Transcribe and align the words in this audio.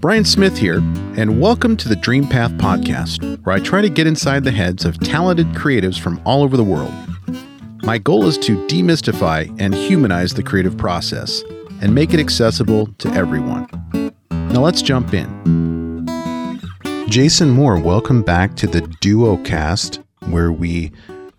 Brian 0.00 0.24
Smith 0.24 0.56
here, 0.56 0.78
and 1.18 1.42
welcome 1.42 1.76
to 1.76 1.86
the 1.86 1.94
Dream 1.94 2.26
Path 2.26 2.52
Podcast, 2.52 3.44
where 3.44 3.54
I 3.54 3.60
try 3.60 3.82
to 3.82 3.90
get 3.90 4.06
inside 4.06 4.44
the 4.44 4.50
heads 4.50 4.86
of 4.86 4.98
talented 4.98 5.48
creatives 5.48 6.00
from 6.00 6.22
all 6.24 6.42
over 6.42 6.56
the 6.56 6.64
world. 6.64 6.90
My 7.82 7.98
goal 7.98 8.26
is 8.26 8.38
to 8.38 8.66
demystify 8.66 9.54
and 9.60 9.74
humanize 9.74 10.32
the 10.32 10.42
creative 10.42 10.78
process 10.78 11.42
and 11.82 11.94
make 11.94 12.14
it 12.14 12.18
accessible 12.18 12.86
to 12.96 13.10
everyone. 13.10 13.68
Now 14.30 14.62
let's 14.62 14.80
jump 14.80 15.12
in. 15.12 16.06
Jason 17.10 17.50
Moore, 17.50 17.78
welcome 17.78 18.22
back 18.22 18.56
to 18.56 18.66
the 18.66 18.80
Duo 19.02 19.36
Cast, 19.44 20.00
where 20.30 20.50
we 20.50 20.92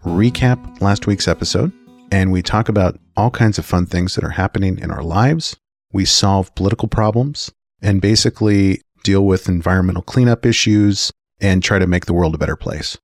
recap 0.06 0.80
last 0.82 1.08
week's 1.08 1.28
episode 1.28 1.72
and 2.12 2.32
we 2.32 2.44
talk 2.44 2.70
about 2.70 3.00
all 3.18 3.32
kinds 3.32 3.58
of 3.58 3.66
fun 3.66 3.88
things 3.88 4.14
that 4.14 4.24
are 4.24 4.30
happening 4.30 4.78
in 4.78 4.92
our 4.92 5.02
lives. 5.02 5.58
We 5.92 6.06
solve 6.06 6.54
political 6.54 6.88
problems 6.88 7.52
and 7.82 8.02
basically 8.02 8.82
deal 9.04 9.26
with 9.26 9.50
environmental 9.50 10.04
cleanup 10.04 10.46
issues 10.46 11.12
and 11.40 11.64
try 11.64 11.80
to 11.80 11.88
make 11.88 12.06
the 12.06 12.14
world 12.14 12.36
a 12.36 12.38
better 12.38 12.56
place. 12.56 12.98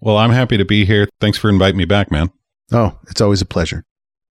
Well, 0.00 0.18
I'm 0.18 0.32
happy 0.32 0.56
to 0.56 0.64
be 0.64 0.84
here. 0.84 1.08
Thanks 1.20 1.38
for 1.38 1.48
inviting 1.48 1.78
me 1.78 1.84
back, 1.84 2.10
man. 2.10 2.30
Oh, 2.72 2.98
it's 3.08 3.20
always 3.20 3.40
a 3.40 3.46
pleasure. 3.46 3.84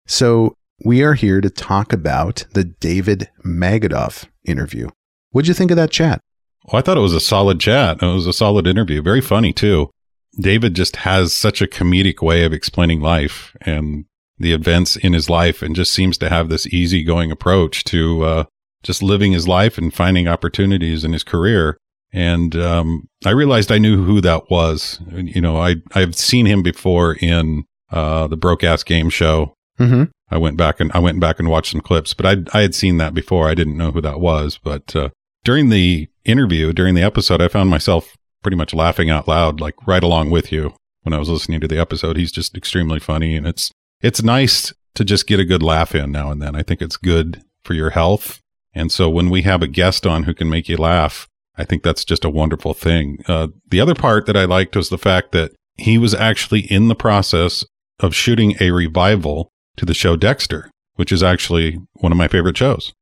So, 0.07 0.57
we 0.85 1.03
are 1.03 1.15
here 1.15 1.41
to 1.41 1.51
talk 1.51 1.93
about 1.93 2.45
the 2.53 2.65
David 2.65 3.31
Magidoff 3.45 4.27
interview. 4.45 4.89
What'd 5.31 5.49
you 5.49 5.55
think 5.55 5.71
of 5.71 5.77
that 5.77 5.91
chat? 5.91 6.21
Well, 6.65 6.79
I 6.79 6.83
thought 6.83 6.97
it 6.97 7.01
was 7.01 7.15
a 7.15 7.21
solid 7.21 7.61
chat. 7.61 8.03
It 8.03 8.07
was 8.07 8.27
a 8.27 8.33
solid 8.33 8.67
interview. 8.67 9.01
Very 9.01 9.21
funny, 9.21 9.53
too. 9.53 9.91
David 10.39 10.75
just 10.75 10.97
has 10.97 11.33
such 11.33 11.63
a 11.63 11.67
comedic 11.67 12.21
way 12.21 12.45
of 12.45 12.53
explaining 12.53 13.01
life 13.01 13.57
and 13.61 14.07
the 14.39 14.53
events 14.53 14.97
in 14.97 15.13
his 15.13 15.31
life 15.31 15.63
and 15.63 15.77
just 15.77 15.93
seems 15.93 16.19
to 16.19 16.29
have 16.29 16.49
this 16.49 16.67
easygoing 16.67 17.31
approach 17.31 17.85
to 17.85 18.25
uh, 18.25 18.45
just 18.85 19.03
living 19.03 19.33
his 19.33 19.49
life 19.49 19.77
and 19.77 19.93
finding 19.93 20.29
opportunities 20.29 21.03
in 21.03 21.13
his 21.13 21.25
career. 21.25 21.77
And 22.13 22.55
um, 22.55 23.09
I 23.25 23.31
realized 23.31 23.73
I 23.73 23.79
knew 23.79 24.05
who 24.05 24.21
that 24.21 24.49
was. 24.49 25.01
You 25.11 25.41
know, 25.41 25.57
I 25.57 25.77
I've 25.95 26.15
seen 26.15 26.47
him 26.47 26.63
before 26.63 27.15
in 27.15 27.65
uh, 27.91 28.29
the 28.29 28.37
Broke 28.37 28.63
Ass 28.63 28.85
Game 28.85 29.11
Show. 29.11 29.55
Mm-hmm. 29.81 30.05
I 30.31 30.39
went 30.39 30.57
back 30.57 30.79
and 30.79 30.93
I 30.93 31.01
went 31.01 31.19
back 31.19 31.41
and 31.41 31.51
watched 31.51 31.73
some 31.73 31.81
clips, 31.81 32.15
but 32.15 32.25
I 32.25 32.57
I 32.57 32.63
had 32.63 32.75
seen 32.75 32.99
that 32.99 33.15
before. 33.15 33.49
I 33.49 33.55
didn't 33.55 33.77
know 33.77 33.91
who 33.91 34.01
that 34.03 34.21
was, 34.21 34.61
but 34.63 34.95
uh, 34.95 35.09
during 35.43 35.71
the 35.71 36.09
interview, 36.25 36.73
during 36.73 36.95
the 36.95 37.03
episode, 37.03 37.43
I 37.43 37.49
found 37.49 37.69
myself 37.69 38.17
pretty 38.43 38.57
much 38.57 38.73
laughing 38.73 39.11
out 39.11 39.27
loud, 39.27 39.61
like 39.61 39.75
right 39.85 40.03
along 40.03 40.31
with 40.31 40.53
you 40.53 40.75
when 41.03 41.15
I 41.15 41.19
was 41.19 41.29
listening 41.29 41.61
to 41.61 41.69
the 41.69 41.81
episode. 41.81 42.17
He's 42.17 42.33
just 42.33 42.57
extremely 42.57 43.01
funny, 43.01 43.35
and 43.35 43.45
it's 43.45 43.73
it's 44.01 44.23
nice 44.23 44.73
to 44.95 45.05
just 45.05 45.27
get 45.27 45.41
a 45.41 45.45
good 45.45 45.65
laugh 45.65 45.97
in 45.97 46.13
now 46.13 46.31
and 46.31 46.41
then. 46.41 46.55
I 46.55 46.63
think 46.63 46.81
it's 46.81 46.97
good 46.97 47.43
for 47.65 47.75
your 47.75 47.91
health 47.91 48.41
and 48.75 48.91
so 48.91 49.09
when 49.09 49.31
we 49.31 49.43
have 49.43 49.63
a 49.63 49.69
guest 49.69 50.07
on 50.07 50.25
who 50.25 50.35
can 50.35 50.51
make 50.51 50.69
you 50.69 50.77
laugh, 50.77 51.29
I 51.57 51.65
think 51.65 51.83
that's 51.83 52.05
just 52.05 52.25
a 52.25 52.31
wonderful 52.31 52.75
thing. 52.75 53.19
Uh, 53.29 53.49
the 53.69 53.81
other 53.81 53.95
part 53.95 54.27
that 54.27 54.37
I 54.37 54.45
liked 54.45 54.77
was 54.77 54.89
the 54.89 54.99
fact 54.99 55.33
that 55.33 55.53
he 55.77 55.99
was 55.99 56.15
actually 56.15 56.61
in 56.61 56.89
the 56.89 56.95
process 56.95 57.65
of 58.01 58.15
shooting 58.15 58.57
a 58.61 58.71
revival 58.71 59.51
to 59.77 59.87
the 59.87 59.95
show 59.95 60.17
Dexter, 60.17 60.71
which 60.95 61.13
is 61.13 61.23
actually 61.23 61.79
one 61.95 62.13
of 62.13 62.19
my 62.19 62.29
favorite 62.29 62.57
shows. 62.57 62.93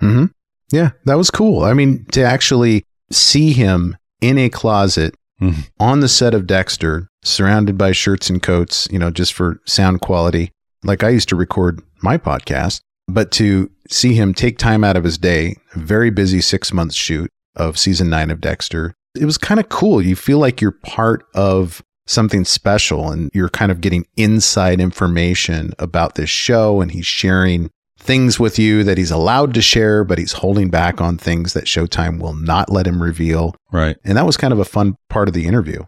Mm-hmm. 0.00 0.26
Yeah, 0.72 0.90
that 1.04 1.16
was 1.16 1.30
cool. 1.30 1.62
I 1.62 1.72
mean, 1.72 2.04
to 2.12 2.22
actually 2.22 2.84
see 3.10 3.52
him 3.52 3.96
in 4.20 4.38
a 4.38 4.48
closet 4.48 5.14
mm-hmm. 5.40 5.62
on 5.78 6.00
the 6.00 6.08
set 6.08 6.34
of 6.34 6.46
Dexter, 6.46 7.08
surrounded 7.22 7.76
by 7.76 7.92
shirts 7.92 8.30
and 8.30 8.42
coats, 8.42 8.88
you 8.90 8.98
know, 8.98 9.10
just 9.10 9.32
for 9.32 9.60
sound 9.66 10.00
quality, 10.00 10.52
like 10.84 11.02
I 11.02 11.10
used 11.10 11.28
to 11.30 11.36
record 11.36 11.82
my 12.02 12.16
podcast, 12.16 12.80
but 13.12 13.30
to 13.32 13.70
see 13.88 14.14
him 14.14 14.34
take 14.34 14.58
time 14.58 14.84
out 14.84 14.96
of 14.96 15.04
his 15.04 15.18
day, 15.18 15.56
a 15.74 15.78
very 15.78 16.10
busy 16.10 16.40
six 16.40 16.72
month 16.72 16.94
shoot 16.94 17.30
of 17.56 17.78
season 17.78 18.08
nine 18.10 18.30
of 18.30 18.40
Dexter, 18.40 18.94
it 19.14 19.24
was 19.24 19.38
kind 19.38 19.60
of 19.60 19.68
cool. 19.68 20.00
You 20.00 20.16
feel 20.16 20.38
like 20.38 20.60
you're 20.60 20.72
part 20.72 21.24
of 21.34 21.82
something 22.06 22.44
special 22.44 23.10
and 23.10 23.30
you're 23.32 23.48
kind 23.48 23.70
of 23.70 23.80
getting 23.80 24.06
inside 24.16 24.80
information 24.80 25.72
about 25.78 26.14
this 26.14 26.30
show 26.30 26.80
and 26.80 26.90
he's 26.90 27.06
sharing 27.06 27.70
things 27.98 28.40
with 28.40 28.58
you 28.58 28.82
that 28.82 28.98
he's 28.98 29.10
allowed 29.10 29.54
to 29.54 29.62
share, 29.62 30.04
but 30.04 30.18
he's 30.18 30.32
holding 30.32 30.70
back 30.70 31.00
on 31.00 31.18
things 31.18 31.52
that 31.52 31.66
Showtime 31.66 32.18
will 32.18 32.34
not 32.34 32.70
let 32.70 32.86
him 32.86 33.02
reveal. 33.02 33.54
Right. 33.72 33.96
And 34.04 34.16
that 34.16 34.26
was 34.26 34.36
kind 34.36 34.52
of 34.52 34.58
a 34.58 34.64
fun 34.64 34.96
part 35.08 35.28
of 35.28 35.34
the 35.34 35.46
interview. 35.46 35.84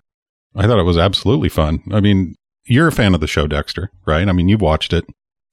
I 0.54 0.66
thought 0.66 0.78
it 0.78 0.84
was 0.84 0.98
absolutely 0.98 1.48
fun. 1.48 1.82
I 1.90 2.00
mean, 2.00 2.34
you're 2.66 2.88
a 2.88 2.92
fan 2.92 3.14
of 3.14 3.20
the 3.20 3.26
show 3.26 3.46
Dexter, 3.46 3.90
right? 4.06 4.28
I 4.28 4.32
mean, 4.32 4.48
you've 4.48 4.60
watched 4.60 4.92
it. 4.92 5.04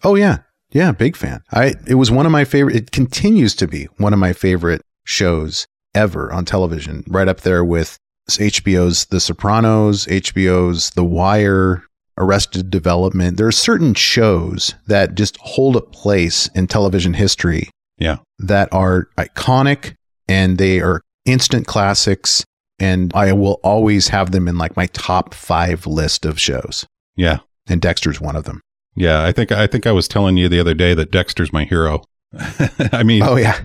Oh 0.03 0.15
yeah. 0.15 0.39
Yeah, 0.72 0.91
big 0.91 1.16
fan. 1.16 1.41
I 1.52 1.75
it 1.88 1.96
was 1.96 2.12
one 2.12 2.25
of 2.25 2.31
my 2.31 2.46
favorite 2.46 2.75
it 2.75 2.91
continues 2.91 3.56
to 3.56 3.68
be 3.68 3.85
one 3.97 4.13
of 4.13 4.19
my 4.19 4.34
favorite 4.34 4.81
shows 5.03 5.66
ever 5.96 6.31
on 6.31 6.46
television, 6.46 7.03
right 7.07 7.28
up 7.28 7.41
there 7.41 7.66
with 7.66 7.97
HBO's 8.30 9.06
The 9.06 9.19
Sopranos, 9.19 10.06
HBO's 10.06 10.91
The 10.91 11.03
Wire, 11.03 11.84
Arrested 12.18 12.69
Development. 12.69 13.38
There 13.38 13.47
are 13.47 13.52
certain 13.52 13.94
shows 13.94 14.75
that 14.88 15.16
just 15.16 15.38
hold 15.38 15.75
a 15.75 15.81
place 15.81 16.47
in 16.53 16.68
television 16.68 17.13
history. 17.13 17.69
Yeah. 17.97 18.18
That 18.38 18.72
are 18.72 19.07
iconic 19.18 19.96
and 20.28 20.57
they 20.57 20.80
are 20.80 21.01
instant 21.25 21.66
classics 21.66 22.46
and 22.78 23.12
I 23.13 23.34
will 23.34 23.59
always 23.63 24.09
have 24.09 24.31
them 24.31 24.47
in 24.47 24.57
like 24.57 24.78
my 24.78 24.86
top 24.88 25.34
5 25.34 25.86
list 25.88 26.25
of 26.25 26.40
shows. 26.40 26.86
Yeah. 27.16 27.40
And 27.68 27.81
Dexter's 27.81 28.22
one 28.22 28.36
of 28.36 28.46
them. 28.46 28.62
Yeah, 28.99 29.23
I 29.23 29.31
think 29.31 29.53
I 29.53 29.65
think 29.65 29.87
I 29.87 29.93
was 29.93 30.09
telling 30.09 30.35
you 30.35 30.49
the 30.49 30.59
other 30.59 30.73
day 30.73 30.93
that 30.93 31.09
Dexter's 31.09 31.53
my 31.53 31.63
hero. 31.63 32.03
I 32.91 33.01
mean, 33.03 33.23
oh 33.23 33.37
yeah, 33.37 33.57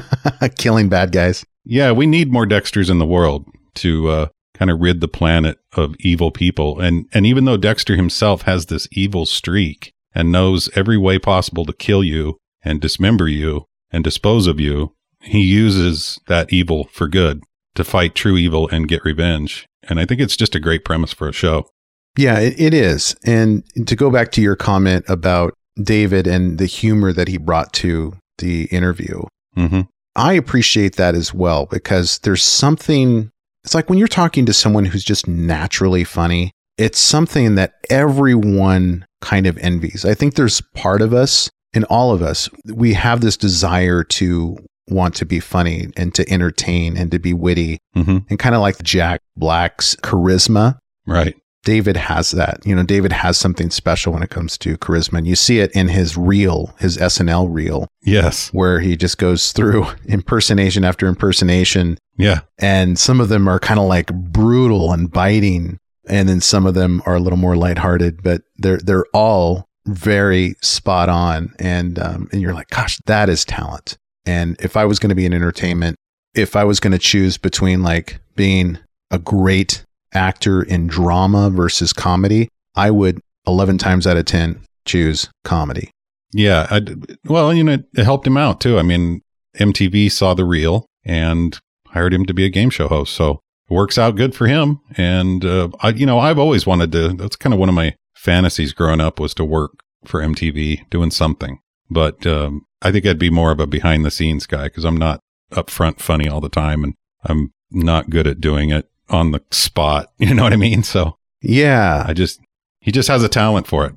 killing 0.58 0.88
bad 0.88 1.10
guys. 1.10 1.44
Yeah, 1.64 1.90
we 1.90 2.06
need 2.06 2.30
more 2.30 2.46
Dexters 2.46 2.88
in 2.88 3.00
the 3.00 3.04
world 3.04 3.46
to 3.74 4.08
uh, 4.08 4.28
kind 4.54 4.70
of 4.70 4.80
rid 4.80 5.00
the 5.00 5.08
planet 5.08 5.58
of 5.72 5.96
evil 5.98 6.30
people. 6.30 6.78
And 6.78 7.08
and 7.12 7.26
even 7.26 7.46
though 7.46 7.56
Dexter 7.56 7.96
himself 7.96 8.42
has 8.42 8.66
this 8.66 8.86
evil 8.92 9.26
streak 9.26 9.92
and 10.14 10.30
knows 10.30 10.70
every 10.76 10.96
way 10.96 11.18
possible 11.18 11.64
to 11.64 11.72
kill 11.72 12.04
you 12.04 12.38
and 12.62 12.80
dismember 12.80 13.26
you 13.26 13.66
and 13.90 14.04
dispose 14.04 14.46
of 14.46 14.60
you, 14.60 14.94
he 15.20 15.40
uses 15.40 16.20
that 16.28 16.52
evil 16.52 16.84
for 16.92 17.08
good 17.08 17.42
to 17.74 17.82
fight 17.82 18.14
true 18.14 18.36
evil 18.36 18.68
and 18.68 18.86
get 18.86 19.04
revenge. 19.04 19.66
And 19.82 19.98
I 19.98 20.06
think 20.06 20.20
it's 20.20 20.36
just 20.36 20.54
a 20.54 20.60
great 20.60 20.84
premise 20.84 21.12
for 21.12 21.28
a 21.28 21.32
show. 21.32 21.68
Yeah, 22.16 22.38
it, 22.38 22.58
it 22.58 22.74
is. 22.74 23.14
And 23.24 23.64
to 23.86 23.96
go 23.96 24.10
back 24.10 24.32
to 24.32 24.42
your 24.42 24.56
comment 24.56 25.04
about 25.08 25.54
David 25.82 26.26
and 26.26 26.58
the 26.58 26.66
humor 26.66 27.12
that 27.12 27.28
he 27.28 27.36
brought 27.36 27.72
to 27.74 28.14
the 28.38 28.64
interview, 28.66 29.22
mm-hmm. 29.56 29.82
I 30.14 30.32
appreciate 30.32 30.96
that 30.96 31.14
as 31.14 31.34
well 31.34 31.66
because 31.66 32.18
there's 32.20 32.42
something, 32.42 33.30
it's 33.64 33.74
like 33.74 33.90
when 33.90 33.98
you're 33.98 34.08
talking 34.08 34.46
to 34.46 34.52
someone 34.52 34.86
who's 34.86 35.04
just 35.04 35.28
naturally 35.28 36.04
funny, 36.04 36.52
it's 36.78 36.98
something 36.98 37.54
that 37.56 37.74
everyone 37.90 39.04
kind 39.20 39.46
of 39.46 39.58
envies. 39.58 40.04
I 40.04 40.14
think 40.14 40.34
there's 40.34 40.60
part 40.74 41.02
of 41.02 41.12
us, 41.12 41.50
in 41.72 41.84
all 41.84 42.12
of 42.12 42.22
us, 42.22 42.48
we 42.64 42.94
have 42.94 43.20
this 43.20 43.36
desire 43.36 44.02
to 44.04 44.56
want 44.88 45.14
to 45.16 45.26
be 45.26 45.40
funny 45.40 45.88
and 45.96 46.14
to 46.14 46.30
entertain 46.30 46.96
and 46.96 47.10
to 47.10 47.18
be 47.18 47.34
witty 47.34 47.78
mm-hmm. 47.94 48.18
and 48.28 48.38
kind 48.38 48.54
of 48.54 48.60
like 48.60 48.82
Jack 48.82 49.20
Black's 49.36 49.96
charisma. 49.96 50.78
Right. 51.06 51.36
David 51.66 51.96
has 51.96 52.30
that. 52.30 52.64
You 52.64 52.76
know, 52.76 52.84
David 52.84 53.12
has 53.12 53.36
something 53.36 53.70
special 53.70 54.12
when 54.12 54.22
it 54.22 54.30
comes 54.30 54.56
to 54.58 54.78
charisma. 54.78 55.18
And 55.18 55.26
you 55.26 55.34
see 55.34 55.58
it 55.58 55.72
in 55.72 55.88
his 55.88 56.16
reel, 56.16 56.76
his 56.78 56.96
SNL 56.96 57.52
reel. 57.52 57.88
Yes. 58.02 58.52
Where 58.52 58.78
he 58.78 58.96
just 58.96 59.18
goes 59.18 59.50
through 59.50 59.88
impersonation 60.06 60.84
after 60.84 61.08
impersonation. 61.08 61.98
Yeah. 62.16 62.42
And 62.60 62.96
some 62.96 63.20
of 63.20 63.30
them 63.30 63.48
are 63.48 63.58
kind 63.58 63.80
of 63.80 63.86
like 63.86 64.14
brutal 64.14 64.92
and 64.92 65.10
biting. 65.10 65.78
And 66.08 66.28
then 66.28 66.40
some 66.40 66.66
of 66.66 66.74
them 66.74 67.02
are 67.04 67.16
a 67.16 67.20
little 67.20 67.36
more 67.36 67.56
lighthearted, 67.56 68.22
but 68.22 68.42
they're 68.58 68.78
they're 68.78 69.06
all 69.12 69.66
very 69.86 70.54
spot 70.62 71.08
on. 71.08 71.52
And 71.58 71.98
um, 71.98 72.28
and 72.30 72.40
you're 72.40 72.54
like, 72.54 72.68
gosh, 72.68 72.98
that 73.06 73.28
is 73.28 73.44
talent. 73.44 73.98
And 74.24 74.56
if 74.60 74.76
I 74.76 74.84
was 74.84 75.00
going 75.00 75.08
to 75.10 75.16
be 75.16 75.26
in 75.26 75.34
entertainment, 75.34 75.96
if 76.32 76.54
I 76.54 76.62
was 76.62 76.78
going 76.78 76.92
to 76.92 76.98
choose 76.98 77.38
between 77.38 77.82
like 77.82 78.20
being 78.36 78.78
a 79.10 79.18
great 79.18 79.84
actor 80.16 80.62
in 80.62 80.88
drama 80.88 81.50
versus 81.50 81.92
comedy, 81.92 82.48
I 82.74 82.90
would 82.90 83.20
11 83.46 83.78
times 83.78 84.06
out 84.06 84.16
of 84.16 84.24
10 84.24 84.60
choose 84.84 85.28
comedy. 85.44 85.90
Yeah. 86.32 86.66
I, 86.70 86.82
well, 87.24 87.54
you 87.54 87.62
know, 87.62 87.78
it 87.94 88.04
helped 88.04 88.26
him 88.26 88.36
out 88.36 88.60
too. 88.60 88.78
I 88.78 88.82
mean, 88.82 89.22
MTV 89.58 90.10
saw 90.10 90.34
the 90.34 90.44
reel 90.44 90.86
and 91.04 91.58
hired 91.88 92.12
him 92.12 92.26
to 92.26 92.34
be 92.34 92.44
a 92.44 92.50
game 92.50 92.70
show 92.70 92.88
host. 92.88 93.14
So 93.14 93.40
it 93.70 93.74
works 93.74 93.98
out 93.98 94.16
good 94.16 94.34
for 94.34 94.46
him. 94.46 94.80
And, 94.96 95.44
uh, 95.44 95.68
I, 95.80 95.90
you 95.90 96.06
know, 96.06 96.18
I've 96.18 96.38
always 96.38 96.66
wanted 96.66 96.92
to, 96.92 97.08
that's 97.10 97.36
kind 97.36 97.54
of 97.54 97.60
one 97.60 97.68
of 97.68 97.74
my 97.74 97.94
fantasies 98.14 98.72
growing 98.72 99.00
up 99.00 99.20
was 99.20 99.34
to 99.34 99.44
work 99.44 99.72
for 100.04 100.20
MTV 100.20 100.88
doing 100.90 101.10
something. 101.10 101.60
But, 101.88 102.26
um, 102.26 102.62
I 102.82 102.92
think 102.92 103.06
I'd 103.06 103.18
be 103.18 103.30
more 103.30 103.52
of 103.52 103.60
a 103.60 103.66
behind 103.66 104.04
the 104.04 104.10
scenes 104.10 104.46
guy 104.46 104.64
because 104.64 104.84
I'm 104.84 104.96
not 104.96 105.20
upfront 105.52 106.00
funny 106.00 106.28
all 106.28 106.40
the 106.40 106.48
time 106.48 106.84
and 106.84 106.94
I'm 107.24 107.52
not 107.70 108.10
good 108.10 108.26
at 108.26 108.40
doing 108.40 108.70
it 108.70 108.88
on 109.08 109.30
the 109.32 109.40
spot. 109.50 110.10
You 110.18 110.34
know 110.34 110.42
what 110.42 110.52
I 110.52 110.56
mean? 110.56 110.82
So 110.82 111.16
yeah, 111.42 112.04
I 112.06 112.12
just 112.12 112.40
he 112.80 112.90
just 112.92 113.08
has 113.08 113.22
a 113.22 113.28
talent 113.28 113.66
for 113.66 113.86
it. 113.86 113.94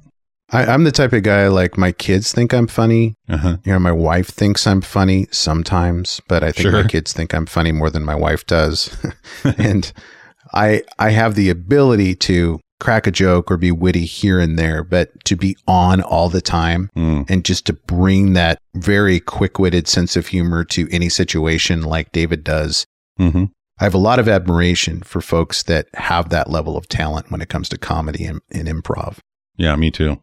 I, 0.52 0.66
I'm 0.66 0.84
the 0.84 0.92
type 0.92 1.14
of 1.14 1.22
guy 1.24 1.48
like 1.48 1.78
my 1.78 1.92
kids 1.92 2.32
think 2.34 2.54
I'm 2.54 2.66
funny. 2.68 3.14
Uh-huh. 3.30 3.58
You 3.64 3.72
know, 3.74 3.80
my 3.80 3.92
wife 3.92 4.30
thinks 4.30 4.66
I'm 4.66 4.82
funny 4.82 5.28
sometimes, 5.32 6.20
but 6.28 6.44
I 6.44 6.52
think 6.52 6.64
Sure. 6.70 6.82
my 6.84 6.88
kids 6.88 7.14
think 7.14 7.34
I'm 7.36 7.46
funny 7.46 7.72
more 7.72 7.90
than 7.92 8.04
my 8.04 8.16
wife 8.16 8.46
does. 8.48 8.96
and 9.58 9.92
I 10.54 10.84
I 10.98 11.12
have 11.12 11.36
the 11.36 11.50
ability 11.50 12.16
to 12.16 12.60
crack 12.80 13.06
a 13.06 13.12
joke 13.12 13.52
or 13.52 13.58
be 13.58 13.72
witty 13.72 14.06
here 14.06 14.40
and 14.40 14.58
there, 14.58 14.84
but 14.84 15.10
to 15.26 15.36
be 15.36 15.56
on 15.68 16.02
all 16.02 16.30
the 16.30 16.42
time 16.42 16.90
Mm. 16.98 17.30
and 17.30 17.44
just 17.46 17.66
to 17.66 17.74
bring 17.74 18.34
that 18.34 18.58
very 18.74 19.20
quick-witted 19.20 19.86
sense 19.88 20.16
of 20.16 20.28
humor 20.28 20.64
to 20.66 20.88
any 20.90 21.10
situation 21.10 21.82
like 21.84 22.12
David 22.12 22.44
does. 22.44 22.86
hmm 23.18 23.46
I 23.80 23.86
have 23.86 23.94
a 23.94 24.00
lot 24.00 24.20
of 24.20 24.28
admiration 24.28 25.02
for 25.02 25.22
folks 25.22 25.64
that 25.64 25.88
have 25.94 26.30
that 26.30 26.50
level 26.50 26.76
of 26.76 26.90
talent 26.90 27.32
when 27.32 27.42
it 27.42 27.50
comes 27.50 27.70
to 27.70 27.78
comedy 27.78 28.26
and, 28.26 28.42
and 28.52 28.68
improv. 28.68 29.20
Yeah, 29.56 29.76
me 29.78 29.90
too. 29.90 30.22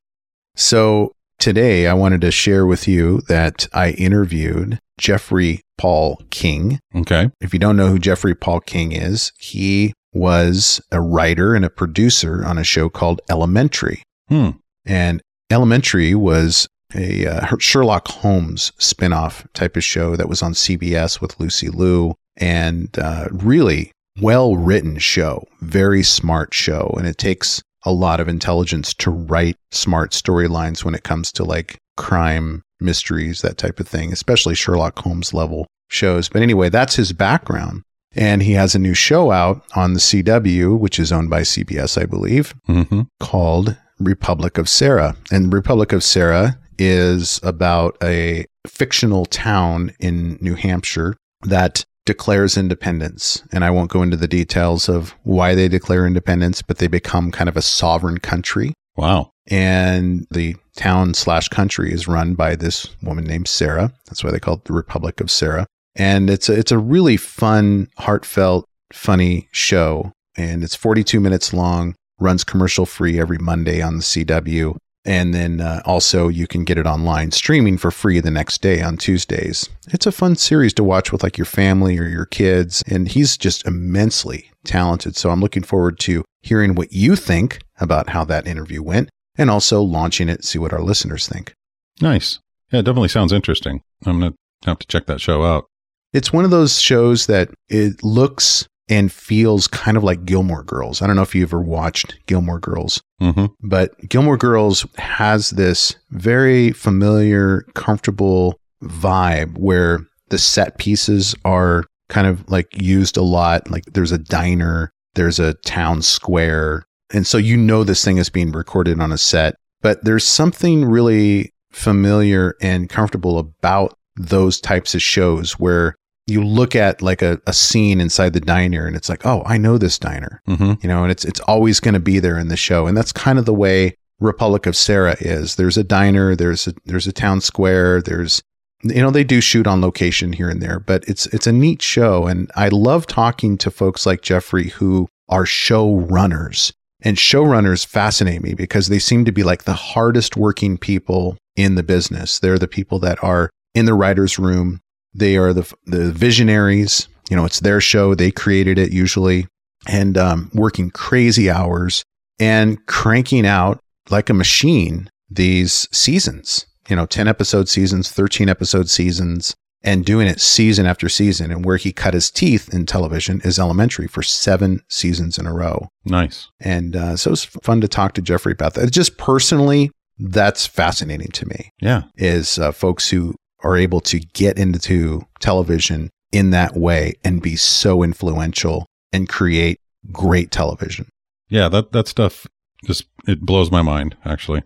So 0.55 1.13
today 1.39 1.87
I 1.87 1.95
wanted 1.95 2.21
to 2.21 2.31
share 2.31 2.67
with 2.67 2.87
you 2.87 3.23
that 3.29 3.67
I 3.73 3.91
interviewed 3.93 4.79
Jeffrey 4.99 5.63
Paul 5.79 6.21
King. 6.31 6.81
Okay. 6.95 7.31
If 7.41 7.55
you 7.55 7.59
don't 7.59 7.77
know 7.77 7.89
who 7.89 7.99
Jeffrey 7.99 8.35
Paul 8.35 8.61
King 8.61 8.93
is, 8.93 9.33
he 9.39 9.95
was 10.13 10.81
a 10.93 11.01
writer 11.01 11.55
and 11.55 11.65
a 11.65 11.71
producer 11.71 12.45
on 12.45 12.59
a 12.59 12.65
show 12.65 12.89
called 12.89 13.21
Elementary. 13.29 14.03
Hmm. 14.29 14.51
And 14.85 15.23
Elementary 15.51 16.15
was 16.15 16.69
a 16.95 17.27
uh, 17.27 17.57
Sherlock 17.59 18.09
Holmes 18.09 18.73
spin-off 18.79 19.47
type 19.53 19.77
of 19.77 19.85
show 19.85 20.17
that 20.17 20.29
was 20.29 20.43
on 20.43 20.53
CBS 20.53 21.21
with 21.21 21.39
Lucy 21.41 21.69
Liu 21.69 22.15
and 22.37 22.97
uh, 22.99 23.29
really 23.31 23.93
well 24.21 24.57
written 24.57 24.99
show, 24.99 25.47
very 25.61 26.03
smart 26.03 26.55
show. 26.55 26.95
And 26.99 27.07
it 27.07 27.19
takes 27.19 27.63
a 27.85 27.93
lot 27.93 28.21
of 28.21 28.29
intelligence 28.29 28.93
to 28.95 29.11
write 29.11 29.57
smart 29.71 30.11
storylines 30.11 30.85
when 30.85 30.95
it 30.95 31.05
comes 31.05 31.31
to 31.33 31.45
like 31.45 31.79
crime 31.97 32.63
mysteries, 32.81 33.43
that 33.43 33.59
type 33.59 33.81
of 33.81 33.89
thing, 33.89 34.13
especially 34.13 34.55
Sherlock 34.55 34.99
Holmes 34.99 35.33
level 35.33 35.67
shows. 35.89 36.29
But 36.29 36.43
anyway, 36.43 36.69
that's 36.69 36.97
his 36.97 37.13
background. 37.13 37.83
And 38.15 38.43
he 38.43 38.53
has 38.53 38.75
a 38.75 38.79
new 38.79 38.95
show 38.95 39.31
out 39.31 39.63
on 39.75 39.93
the 39.93 40.01
CW, 40.01 40.79
which 40.79 40.99
is 40.99 41.13
owned 41.13 41.29
by 41.29 41.43
CBS, 41.43 42.01
I 42.01 42.07
believe, 42.07 42.55
hmm 42.67 43.03
called 43.21 43.77
Republic 43.99 44.59
of 44.59 44.69
Sarah. 44.69 45.17
And 45.31 45.53
Republic 45.53 45.93
of 45.93 46.03
Sarah 46.03 46.59
is 46.79 47.41
about 47.43 47.97
a 48.03 48.47
fictional 48.67 49.27
town 49.27 49.93
in 50.01 50.39
New 50.41 50.55
Hampshire 50.55 51.17
that 51.43 51.85
declares 52.07 52.57
independence. 52.57 53.43
And 53.53 53.65
I 53.65 53.71
won't 53.71 53.91
go 53.91 54.03
into 54.03 54.17
the 54.17 54.29
details 54.29 54.89
of 54.89 55.15
why 55.25 55.55
they 55.55 55.69
declare 55.69 56.07
independence, 56.07 56.63
but 56.63 56.79
they 56.79 56.87
become 56.87 57.31
kind 57.31 57.49
of 57.49 57.57
a 57.57 57.63
sovereign 57.63 58.19
country. 58.19 58.73
Wow. 58.97 59.31
And 59.49 60.27
the 60.31 60.57
town 60.77 61.15
slash 61.15 61.49
country 61.49 61.93
is 61.93 62.09
run 62.09 62.35
by 62.35 62.57
this 62.57 62.89
woman 63.03 63.25
named 63.25 63.49
Sarah. 63.49 63.93
That's 64.07 64.25
why 64.25 64.31
they 64.31 64.41
call 64.41 64.55
it 64.55 64.65
the 64.65 64.73
Republic 64.73 65.21
of 65.21 65.31
Sarah. 65.31 65.67
And 65.95 66.31
it's 66.31 66.49
a, 66.49 66.59
it's 66.59 66.73
a 66.73 66.79
really 66.79 67.17
fun, 67.17 67.89
heartfelt, 67.99 68.67
funny 68.93 69.49
show. 69.53 70.13
And 70.37 70.65
it's 70.65 70.75
42 70.75 71.21
minutes 71.21 71.53
long, 71.53 71.95
runs 72.19 72.45
commercial 72.45 72.87
free 72.87 73.21
every 73.21 73.39
Monday 73.39 73.83
on 73.83 73.97
the 73.97 74.03
CW. 74.03 74.77
And 75.07 75.33
then 75.33 75.61
uh, 75.61 75.83
also 75.87 76.29
you 76.29 76.47
can 76.47 76.65
get 76.65 76.79
it 76.79 76.87
online 76.87 77.31
streaming 77.31 77.79
for 77.79 77.91
free 77.91 78.21
the 78.21 78.31
next 78.31 78.61
day 78.61 78.83
on 78.83 78.97
Tuesdays. 78.97 79.69
It's 79.89 80.07
a 80.07 80.13
fun 80.13 80.35
series 80.35 80.75
to 80.75 80.85
watch 80.85 81.13
with 81.13 81.23
like 81.23 81.39
your 81.39 81.45
family 81.45 81.97
or 81.99 82.05
your 82.05 82.27
kids. 82.27 82.83
And 82.89 83.07
he's 83.07 83.37
just 83.37 83.67
immensely 83.67 84.51
talented. 84.65 85.17
So 85.17 85.31
I'm 85.31 85.41
looking 85.41 85.63
forward 85.63 85.99
to 86.01 86.25
hearing 86.43 86.75
what 86.75 86.93
you 86.93 87.15
think 87.15 87.61
about 87.81 88.11
how 88.11 88.25
that 88.25 88.47
interview 88.47 88.83
went 88.83 89.09
and 89.39 89.49
also 89.49 89.81
launching 89.81 90.29
it, 90.29 90.45
see 90.45 90.59
what 90.59 90.73
our 90.73 90.83
listeners 90.83 91.29
think. 91.29 91.55
Nice. 92.01 92.41
Yeah, 92.73 92.81
it 92.81 92.83
definitely 92.83 93.09
sounds 93.09 93.33
interesting. 93.33 93.83
I'm 94.05 94.19
going 94.19 94.33
to 94.33 94.39
have 94.69 94.79
to 94.81 94.87
check 94.89 95.07
that 95.07 95.21
show 95.21 95.45
out. 95.45 95.67
It's 96.13 96.33
one 96.33 96.45
of 96.45 96.51
those 96.51 96.81
shows 96.81 97.27
that 97.27 97.51
it 97.69 98.03
looks 98.03 98.67
and 98.89 99.11
feels 99.13 99.67
kind 99.67 99.97
of 99.97 100.05
like 100.05 100.25
Gilmore 100.25 100.63
Girls. 100.63 101.03
I 101.03 101.07
don't 101.07 101.17
know 101.17 101.23
if 101.23 101.35
you 101.35 101.43
ever 101.43 101.61
watched 101.61 102.17
Gilmore 102.27 102.61
Girls, 102.61 103.03
hmm 103.21 103.47
but 103.61 103.93
Gilmore 104.09 104.37
Girls 104.37 104.87
has 104.97 105.51
this 105.51 105.97
very 106.11 106.73
familiar, 106.73 107.63
comfortable 107.75 108.61
vibe 108.83 109.59
where 109.59 110.01
the 110.29 110.39
set 110.39 110.79
pieces 110.79 111.35
are 111.45 111.85
kind 112.09 112.27
of 112.27 112.49
like 112.49 112.69
used 112.81 113.17
a 113.17 113.23
lot. 113.23 113.71
Like 113.71 113.85
there's 113.87 114.13
a 114.13 114.19
diner, 114.19 114.93
there's 115.15 115.39
a 115.39 115.55
town 115.65 116.03
square. 116.03 116.85
And 117.13 117.27
so 117.27 117.39
you 117.39 117.57
know 117.57 117.85
this 117.85 118.05
thing 118.05 118.19
is 118.19 118.29
being 118.29 118.53
recorded 118.53 119.01
on 119.01 119.13
a 119.13 119.19
set, 119.19 119.57
but 119.81 120.05
there's 120.05 120.25
something 120.25 120.85
really 120.85 121.53
familiar 121.73 122.55
and 122.61 122.89
comfortable 122.89 123.39
about 123.39 123.97
those 124.17 124.61
types 124.61 124.95
of 124.95 125.03
shows 125.03 125.53
where 125.59 125.95
you 126.27 126.43
look 126.43 126.75
at 126.75 127.03
like 127.03 127.23
a, 127.23 127.41
a 127.47 127.53
scene 127.53 128.01
inside 128.01 128.33
the 128.33 128.41
diner 128.41 128.87
and 128.87 128.97
it's 128.97 129.09
like, 129.09 129.25
oh, 129.25 129.43
I 129.47 129.59
know 129.59 129.79
this 129.79 129.99
diner 129.99 130.43
hmm 130.47 130.75
you 130.83 130.89
know, 130.89 131.03
and 131.03 131.13
it's 131.13 131.25
it's 131.25 131.41
always 131.41 131.81
going 131.81 131.95
to 131.95 132.01
be 132.01 132.19
there 132.19 132.39
in 132.39 132.49
the 132.49 132.57
show, 132.57 132.87
and 132.87 132.97
that's 132.97 133.13
kind 133.13 133.39
of 133.39 133.45
the 133.45 133.55
way 133.55 133.97
Republic 134.21 134.67
of 134.67 134.77
Sarah 134.77 135.17
is. 135.21 135.57
There's 135.57 135.77
a 135.77 135.85
diner, 135.85 136.35
there's 136.35 136.67
a 136.67 136.75
there's 136.85 137.07
a 137.07 137.13
town 137.13 137.41
square, 137.41 138.03
there's 138.03 138.43
you 138.83 139.01
know 139.03 139.11
they 139.11 139.25
do 139.25 139.41
shoot 139.41 139.67
on 139.67 139.81
location 139.81 140.33
here 140.33 140.49
and 140.49 140.63
there, 140.63 140.81
but 140.81 141.05
it's 141.09 141.27
it's 141.27 141.47
a 141.47 141.53
neat 141.53 141.83
show, 141.83 142.27
and 142.27 142.51
I 142.57 142.69
love 142.69 143.07
talking 143.07 143.57
to 143.59 143.71
folks 143.71 144.07
like 144.07 144.23
Jeffrey 144.23 144.69
who 144.69 145.09
are 145.29 145.45
showrunners. 145.45 146.73
And 147.03 147.19
showrunners 147.19 147.87
fascinate 147.87 148.43
me 148.43 148.55
because 148.55 148.89
they 148.89 148.99
seem 148.99 149.27
to 149.27 149.33
be 149.33 149.43
like 149.43 149.65
the 149.65 149.75
hardest 149.75 150.37
working 150.37 150.79
people 150.79 151.37
in 151.55 151.75
the 151.75 151.83
business. 151.83 152.39
They're 152.39 152.59
the 152.59 152.67
people 152.67 152.99
that 153.01 153.23
are 153.23 153.51
in 153.75 153.85
the 153.85 153.95
writer's 153.95 154.39
room. 154.39 154.81
They 155.17 155.37
are 155.37 155.53
the 155.53 155.73
the 155.87 156.13
visionaries. 156.13 157.09
You 157.31 157.37
know, 157.37 157.45
it's 157.45 157.61
their 157.61 157.81
show. 157.81 158.15
They 158.15 158.31
created 158.31 158.79
it 158.79 158.93
usually 158.93 159.47
and 159.89 160.17
um, 160.19 160.51
working 160.55 160.91
crazy 160.91 161.51
hours 161.51 162.03
and 162.39 162.85
cranking 162.87 163.47
out 163.47 163.81
like 164.11 164.29
a 164.31 164.35
machine 164.35 165.09
these 165.29 165.89
seasons, 165.91 166.67
you 166.89 166.95
know, 166.95 167.07
10 167.07 167.27
episode 167.27 167.69
seasons, 167.69 168.11
13 168.13 168.49
episode 168.49 168.89
seasons, 168.89 169.55
and 169.83 170.05
doing 170.05 170.29
it 170.29 170.41
season 170.41 170.87
after 170.87 171.09
season. 171.09 171.51
And 171.51 171.65
where 171.65 171.77
he 171.79 171.93
cut 171.93 172.15
his 172.15 172.31
teeth 172.31 172.73
in 172.73 172.87
television 172.87 173.41
is 173.45 173.59
elementary 173.59 174.07
for 174.07 174.23
seven 174.23 174.83
seasons 174.89 175.37
in 175.39 175.47
a 175.47 175.53
row. 175.53 175.89
Nice. 176.05 176.49
And 176.61 176.95
uh, 176.95 177.17
so 177.17 177.33
it's 177.33 177.45
fun 177.45 177.81
to 177.81 177.89
talk 177.89 178.15
to 178.15 178.23
Jeffrey 178.23 178.53
about 178.53 178.75
that. 178.75 178.93
Just 178.93 179.17
personally, 179.19 179.91
that's 180.19 180.65
fascinating 180.67 181.33
to 181.33 181.47
me 181.47 181.71
Yeah. 181.81 182.03
is 182.17 182.59
uh, 182.59 182.71
folks 182.71 183.11
who 183.11 183.35
are 183.63 183.77
able 183.77 184.01
to 184.01 184.19
get 184.21 184.59
into 184.59 185.27
television 185.41 186.11
in 186.33 186.51
that 186.51 186.77
way 186.77 187.15
and 187.25 187.41
be 187.43 187.57
so 187.57 188.03
influential 188.03 188.87
and 189.13 189.29
create 189.29 189.79
great 190.13 190.51
television. 190.51 191.09
Yeah, 191.49 191.69
that 191.69 191.93
that 191.93 192.09
stuff 192.09 192.47
just 192.85 193.07
it 193.27 193.41
blows 193.41 193.71
my 193.71 193.83
mind 193.83 194.17
actually. 194.25 194.63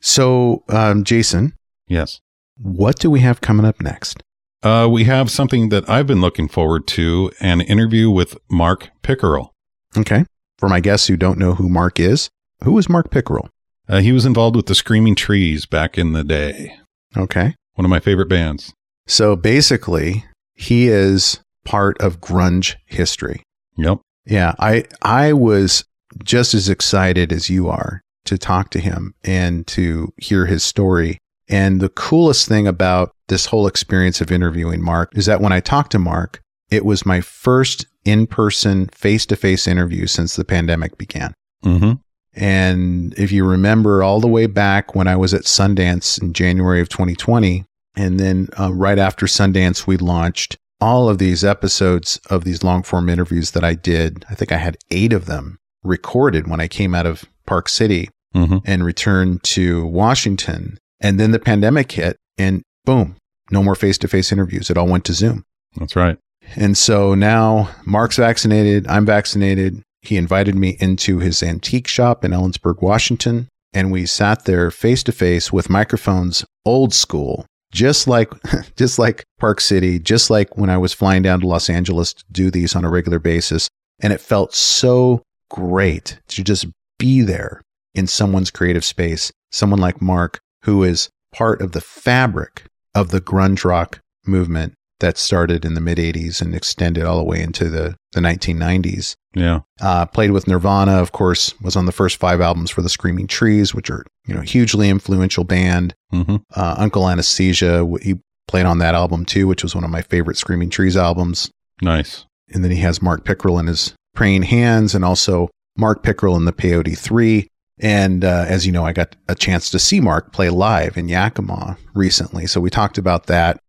So, 0.00 0.62
um, 0.68 1.04
Jason, 1.04 1.54
Yes. 1.88 2.20
what 2.56 2.98
do 2.98 3.10
we 3.10 3.20
have 3.20 3.40
coming 3.40 3.66
up 3.66 3.80
next? 3.80 4.22
Uh, 4.62 4.88
we 4.90 5.04
have 5.04 5.30
something 5.30 5.68
that 5.70 5.88
I've 5.88 6.06
been 6.06 6.20
looking 6.20 6.48
forward 6.48 6.86
to 6.88 7.30
an 7.40 7.60
interview 7.60 8.10
with 8.10 8.36
Mark 8.50 8.90
Pickerel. 9.02 9.52
Okay. 9.96 10.24
For 10.58 10.68
my 10.68 10.80
guests 10.80 11.06
who 11.06 11.16
don't 11.16 11.38
know 11.38 11.54
who 11.54 11.68
Mark 11.68 12.00
is, 12.00 12.28
who 12.64 12.76
is 12.78 12.88
Mark 12.88 13.10
Pickerel? 13.10 13.48
Uh, 13.88 14.00
he 14.00 14.10
was 14.12 14.26
involved 14.26 14.56
with 14.56 14.66
the 14.66 14.74
Screaming 14.74 15.14
Trees 15.14 15.64
back 15.64 15.96
in 15.96 16.12
the 16.12 16.24
day, 16.24 16.76
Okay. 17.16 17.54
One 17.78 17.84
of 17.84 17.90
my 17.90 18.00
favorite 18.00 18.28
bands. 18.28 18.74
So 19.06 19.36
basically, 19.36 20.24
he 20.54 20.88
is 20.88 21.40
part 21.64 21.96
of 22.00 22.20
grunge 22.20 22.74
history. 22.86 23.42
Yep. 23.76 24.00
Yeah, 24.26 24.54
I 24.58 24.84
I 25.00 25.32
was 25.32 25.84
just 26.24 26.54
as 26.54 26.68
excited 26.68 27.32
as 27.32 27.48
you 27.48 27.68
are 27.68 28.00
to 28.24 28.36
talk 28.36 28.70
to 28.70 28.80
him 28.80 29.14
and 29.24 29.66
to 29.68 30.12
hear 30.16 30.46
his 30.46 30.64
story. 30.64 31.18
And 31.48 31.80
the 31.80 31.88
coolest 31.88 32.48
thing 32.48 32.66
about 32.66 33.12
this 33.28 33.46
whole 33.46 33.66
experience 33.66 34.20
of 34.20 34.32
interviewing 34.32 34.82
Mark 34.82 35.16
is 35.16 35.26
that 35.26 35.40
when 35.40 35.52
I 35.52 35.60
talked 35.60 35.92
to 35.92 35.98
Mark, 35.98 36.40
it 36.70 36.84
was 36.84 37.06
my 37.06 37.20
first 37.20 37.86
in-person 38.04 38.88
face-to-face 38.88 39.66
interview 39.66 40.06
since 40.06 40.36
the 40.36 40.44
pandemic 40.44 40.98
began. 40.98 41.32
Mm-hmm. 41.64 41.92
And 42.34 43.18
if 43.18 43.32
you 43.32 43.44
remember 43.46 44.02
all 44.02 44.20
the 44.20 44.28
way 44.28 44.46
back 44.46 44.94
when 44.94 45.08
I 45.08 45.16
was 45.16 45.32
at 45.32 45.42
Sundance 45.42 46.20
in 46.20 46.32
January 46.32 46.80
of 46.80 46.88
2020, 46.88 47.64
and 47.98 48.18
then 48.20 48.48
uh, 48.58 48.72
right 48.72 48.98
after 48.98 49.26
Sundance, 49.26 49.86
we 49.86 49.96
launched 49.96 50.56
all 50.80 51.08
of 51.08 51.18
these 51.18 51.44
episodes 51.44 52.20
of 52.30 52.44
these 52.44 52.62
long 52.62 52.82
form 52.84 53.08
interviews 53.08 53.50
that 53.50 53.64
I 53.64 53.74
did. 53.74 54.24
I 54.30 54.34
think 54.34 54.52
I 54.52 54.56
had 54.58 54.76
eight 54.90 55.12
of 55.12 55.26
them 55.26 55.58
recorded 55.82 56.46
when 56.48 56.60
I 56.60 56.68
came 56.68 56.94
out 56.94 57.06
of 57.06 57.24
Park 57.46 57.68
City 57.68 58.08
Mm-hmm. 58.36 58.58
and 58.66 58.84
returned 58.84 59.42
to 59.44 59.86
Washington. 59.86 60.78
And 61.00 61.18
then 61.18 61.30
the 61.30 61.38
pandemic 61.38 61.90
hit, 61.92 62.18
and 62.36 62.62
boom, 62.84 63.16
no 63.50 63.62
more 63.62 63.74
face 63.74 63.96
to 63.98 64.06
face 64.08 64.30
interviews. 64.30 64.68
It 64.68 64.76
all 64.76 64.86
went 64.86 65.06
to 65.06 65.14
Zoom. 65.14 65.44
That's 65.76 65.96
right. 65.96 66.18
And 66.54 66.76
so 66.76 67.14
now 67.14 67.70
Mark's 67.86 68.18
vaccinated, 68.18 68.86
I'm 68.86 69.06
vaccinated. 69.06 69.82
He 70.02 70.18
invited 70.18 70.54
me 70.56 70.76
into 70.78 71.20
his 71.20 71.42
antique 71.42 71.88
shop 71.88 72.22
in 72.22 72.32
Ellensburg, 72.32 72.82
Washington. 72.82 73.48
and 73.72 73.90
we 73.90 74.04
sat 74.04 74.44
there 74.44 74.70
face 74.70 75.02
to 75.04 75.12
face 75.12 75.50
with 75.50 75.70
microphones 75.70 76.44
old 76.66 76.92
school 76.92 77.46
just 77.72 78.08
like 78.08 78.32
just 78.76 78.98
like 78.98 79.24
Park 79.38 79.60
City, 79.60 79.98
just 79.98 80.30
like 80.30 80.56
when 80.56 80.70
I 80.70 80.78
was 80.78 80.92
flying 80.92 81.22
down 81.22 81.40
to 81.40 81.46
Los 81.46 81.70
Angeles 81.70 82.14
to 82.14 82.24
do 82.30 82.50
these 82.50 82.74
on 82.74 82.84
a 82.84 82.90
regular 82.90 83.18
basis. 83.18 83.68
And 84.00 84.12
it 84.12 84.20
felt 84.20 84.54
so 84.54 85.22
great 85.50 86.20
to 86.28 86.44
just 86.44 86.66
be 86.98 87.22
there 87.22 87.62
in 87.94 88.06
someone's 88.06 88.50
creative 88.50 88.84
space. 88.84 89.32
Someone 89.50 89.80
like 89.80 90.00
Mark, 90.00 90.40
who 90.62 90.84
is 90.84 91.08
part 91.32 91.60
of 91.60 91.72
the 91.72 91.80
fabric 91.80 92.64
of 92.94 93.10
the 93.10 93.20
grunge 93.20 93.64
rock 93.64 94.00
movement 94.26 94.74
that 95.00 95.16
started 95.16 95.64
in 95.64 95.74
the 95.74 95.80
mid 95.80 95.98
80s 95.98 96.40
and 96.40 96.54
extended 96.54 97.04
all 97.04 97.18
the 97.18 97.24
way 97.24 97.40
into 97.40 97.68
the, 97.68 97.96
the 98.12 98.20
1990s. 98.20 99.14
Yeah. 99.38 99.60
Uh, 99.80 100.06
played 100.06 100.32
with 100.32 100.48
Nirvana, 100.48 100.92
of 100.92 101.12
course, 101.12 101.58
was 101.60 101.76
on 101.76 101.86
the 101.86 101.92
first 101.92 102.16
five 102.16 102.40
albums 102.40 102.70
for 102.70 102.82
the 102.82 102.88
Screaming 102.88 103.26
Trees, 103.26 103.74
which 103.74 103.90
are, 103.90 104.04
you 104.26 104.34
know, 104.34 104.40
hugely 104.40 104.88
influential 104.88 105.44
band. 105.44 105.94
Mm-hmm. 106.12 106.36
Uh, 106.54 106.74
Uncle 106.78 107.08
Anesthesia, 107.08 107.86
he 108.02 108.16
played 108.46 108.66
on 108.66 108.78
that 108.78 108.94
album 108.94 109.24
too, 109.24 109.46
which 109.46 109.62
was 109.62 109.74
one 109.74 109.84
of 109.84 109.90
my 109.90 110.02
favorite 110.02 110.36
Screaming 110.36 110.70
Trees 110.70 110.96
albums. 110.96 111.50
Nice. 111.80 112.26
And 112.52 112.64
then 112.64 112.70
he 112.70 112.78
has 112.78 113.02
Mark 113.02 113.24
Pickerel 113.24 113.58
in 113.58 113.66
his 113.66 113.94
Praying 114.14 114.42
Hands 114.42 114.94
and 114.94 115.04
also 115.04 115.48
Mark 115.76 116.02
Pickerel 116.02 116.36
in 116.36 116.44
the 116.44 116.52
Peyote 116.52 116.98
3. 116.98 117.46
And 117.80 118.24
uh, 118.24 118.44
as 118.48 118.66
you 118.66 118.72
know, 118.72 118.84
I 118.84 118.92
got 118.92 119.14
a 119.28 119.34
chance 119.34 119.70
to 119.70 119.78
see 119.78 120.00
Mark 120.00 120.32
play 120.32 120.50
live 120.50 120.96
in 120.96 121.08
Yakima 121.08 121.78
recently. 121.94 122.46
So 122.46 122.60
we 122.60 122.70
talked 122.70 122.98
about 122.98 123.26
that. 123.26 123.60